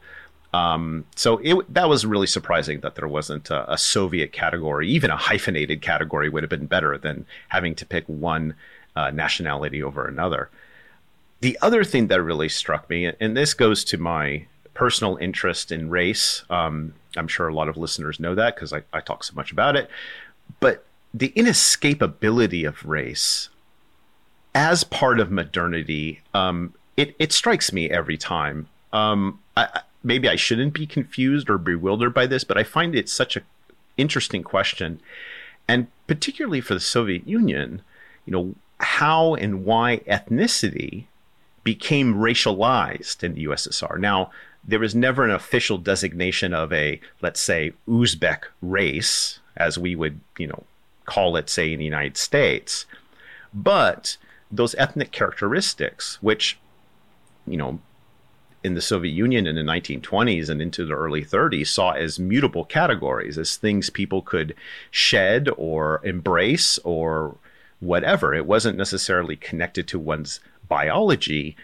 [0.55, 4.89] Um, so it, that was really surprising that there wasn't a, a, soviet category.
[4.89, 8.55] Even a hyphenated category would have been better than having to pick one
[8.95, 10.49] uh, nationality over another.
[11.43, 14.47] The other thing that really struck me and this goes to my
[14.77, 16.45] personal interest in race.
[16.51, 19.51] Um, I'm sure a lot of listeners know that because I, I talk so much
[19.51, 19.89] about it.
[20.61, 23.49] But the inescapability of race
[24.55, 28.68] as part of modernity, um, it, it strikes me every time.
[28.93, 33.09] Um, I, maybe I shouldn't be confused or bewildered by this, but I find it
[33.09, 33.45] such an
[33.97, 35.01] interesting question.
[35.66, 37.83] And particularly for the Soviet Union,
[38.24, 41.07] you know, how and why ethnicity
[41.64, 43.99] became racialized in the USSR.
[43.99, 44.31] Now,
[44.67, 50.21] there was never an official designation of a, let's say, Uzbek race, as we would,
[50.39, 50.64] you know,
[51.05, 52.85] call it, say, in the United States.
[53.55, 54.17] But
[54.51, 56.59] those ethnic characteristics, which,
[57.47, 57.79] you know,
[58.64, 62.64] in the Soviet Union in the 1920s and into the early 30s saw as mutable
[62.64, 64.55] categories, as things people could
[64.91, 67.37] shed or embrace or
[67.79, 68.35] whatever.
[68.35, 71.57] It wasn't necessarily connected to one's biology,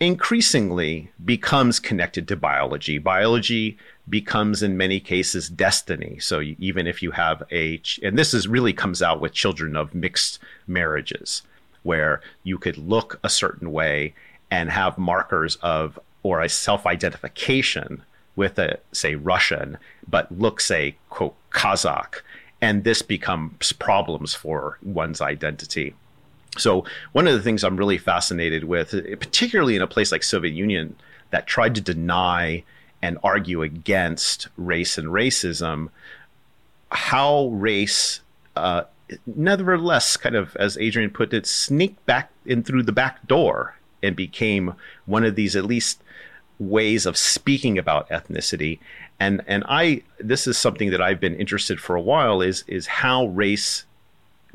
[0.00, 2.98] increasingly becomes connected to biology.
[2.98, 3.76] Biology
[4.08, 6.18] becomes, in many cases, destiny.
[6.20, 9.94] So even if you have a, and this is really comes out with children of
[9.94, 11.42] mixed marriages,
[11.82, 14.14] where you could look a certain way
[14.50, 18.02] and have markers of or a self-identification
[18.36, 19.78] with a say Russian,
[20.08, 22.22] but look say quote Kazakh,
[22.60, 25.94] and this becomes problems for one's identity.
[26.58, 30.52] So one of the things I'm really fascinated with, particularly in a place like Soviet
[30.52, 30.96] Union
[31.30, 32.64] that tried to deny
[33.02, 35.88] and argue against race and racism,
[36.90, 38.20] how race,
[38.56, 38.82] uh,
[39.26, 44.16] nevertheless, kind of as Adrienne put it, sneaked back in through the back door and
[44.16, 44.74] became
[45.06, 46.02] one of these at least
[46.58, 48.78] ways of speaking about ethnicity.
[49.20, 52.86] And and I this is something that I've been interested for a while is is
[52.86, 53.84] how race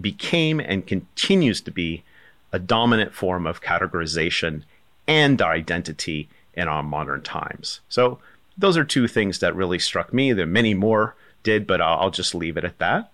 [0.03, 2.03] became and continues to be
[2.51, 4.61] a dominant form of categorization
[5.07, 7.79] and identity in our modern times.
[7.89, 8.19] So
[8.55, 10.31] those are two things that really struck me.
[10.31, 13.11] There are many more did, but I'll, just leave it at that.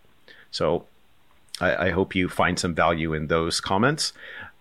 [0.51, 0.85] So
[1.61, 4.13] I, I, hope you find some value in those comments.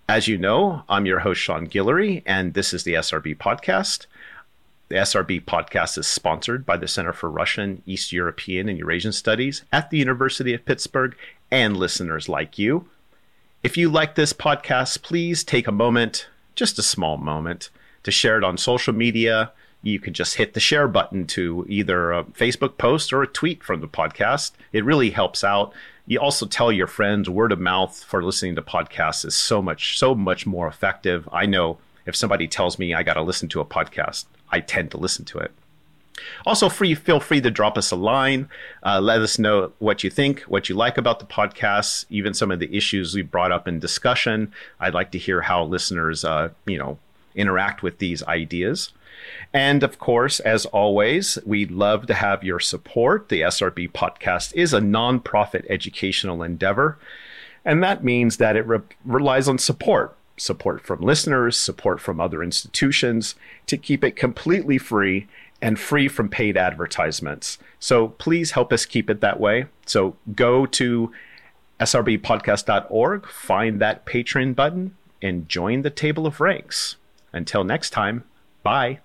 [0.09, 4.07] As you know, I'm your host, Sean Guillory, and this is the SRB podcast.
[4.89, 9.65] The SRB podcast is sponsored by the Center for Russian, East European, and Eurasian Studies
[9.71, 11.15] at the University of Pittsburgh
[11.51, 12.89] and listeners like you.
[13.63, 17.71] If you like this podcast, please take a moment, just a small moment,
[18.05, 19.53] to share it on social media.
[19.83, 23.63] You can just hit the share button to either a Facebook post or a tweet
[23.63, 24.53] from the podcast.
[24.73, 25.73] It really helps out.
[26.07, 29.99] You also tell your friends word of mouth for listening to podcasts is so much,
[29.99, 31.29] so much more effective.
[31.33, 34.91] I know if somebody tells me I got to listen to a podcast, I tend
[34.93, 35.53] to listen to it.
[36.47, 38.49] Also, free feel free to drop us a line.
[38.83, 42.51] Uh, let us know what you think, what you like about the podcast, even some
[42.51, 44.53] of the issues we brought up in discussion.
[44.81, 46.99] I'd like to hear how listeners, uh, you know,
[47.35, 48.93] interact with these ideas.
[49.53, 53.29] And of course, as always, we'd love to have your support.
[53.29, 56.99] The SRB podcast is a nonprofit educational endeavor,
[57.65, 62.43] and that means that it re- relies on support support from listeners, support from other
[62.43, 63.35] institutions
[63.67, 65.27] to keep it completely free
[65.61, 67.59] and free from paid advertisements.
[67.81, 69.67] So please help us keep it that way.
[69.87, 71.13] So go to
[71.81, 76.97] srbpodcast.org, find that Patreon button, and join the table of ranks.
[77.33, 78.25] Until next time,
[78.63, 79.01] bye.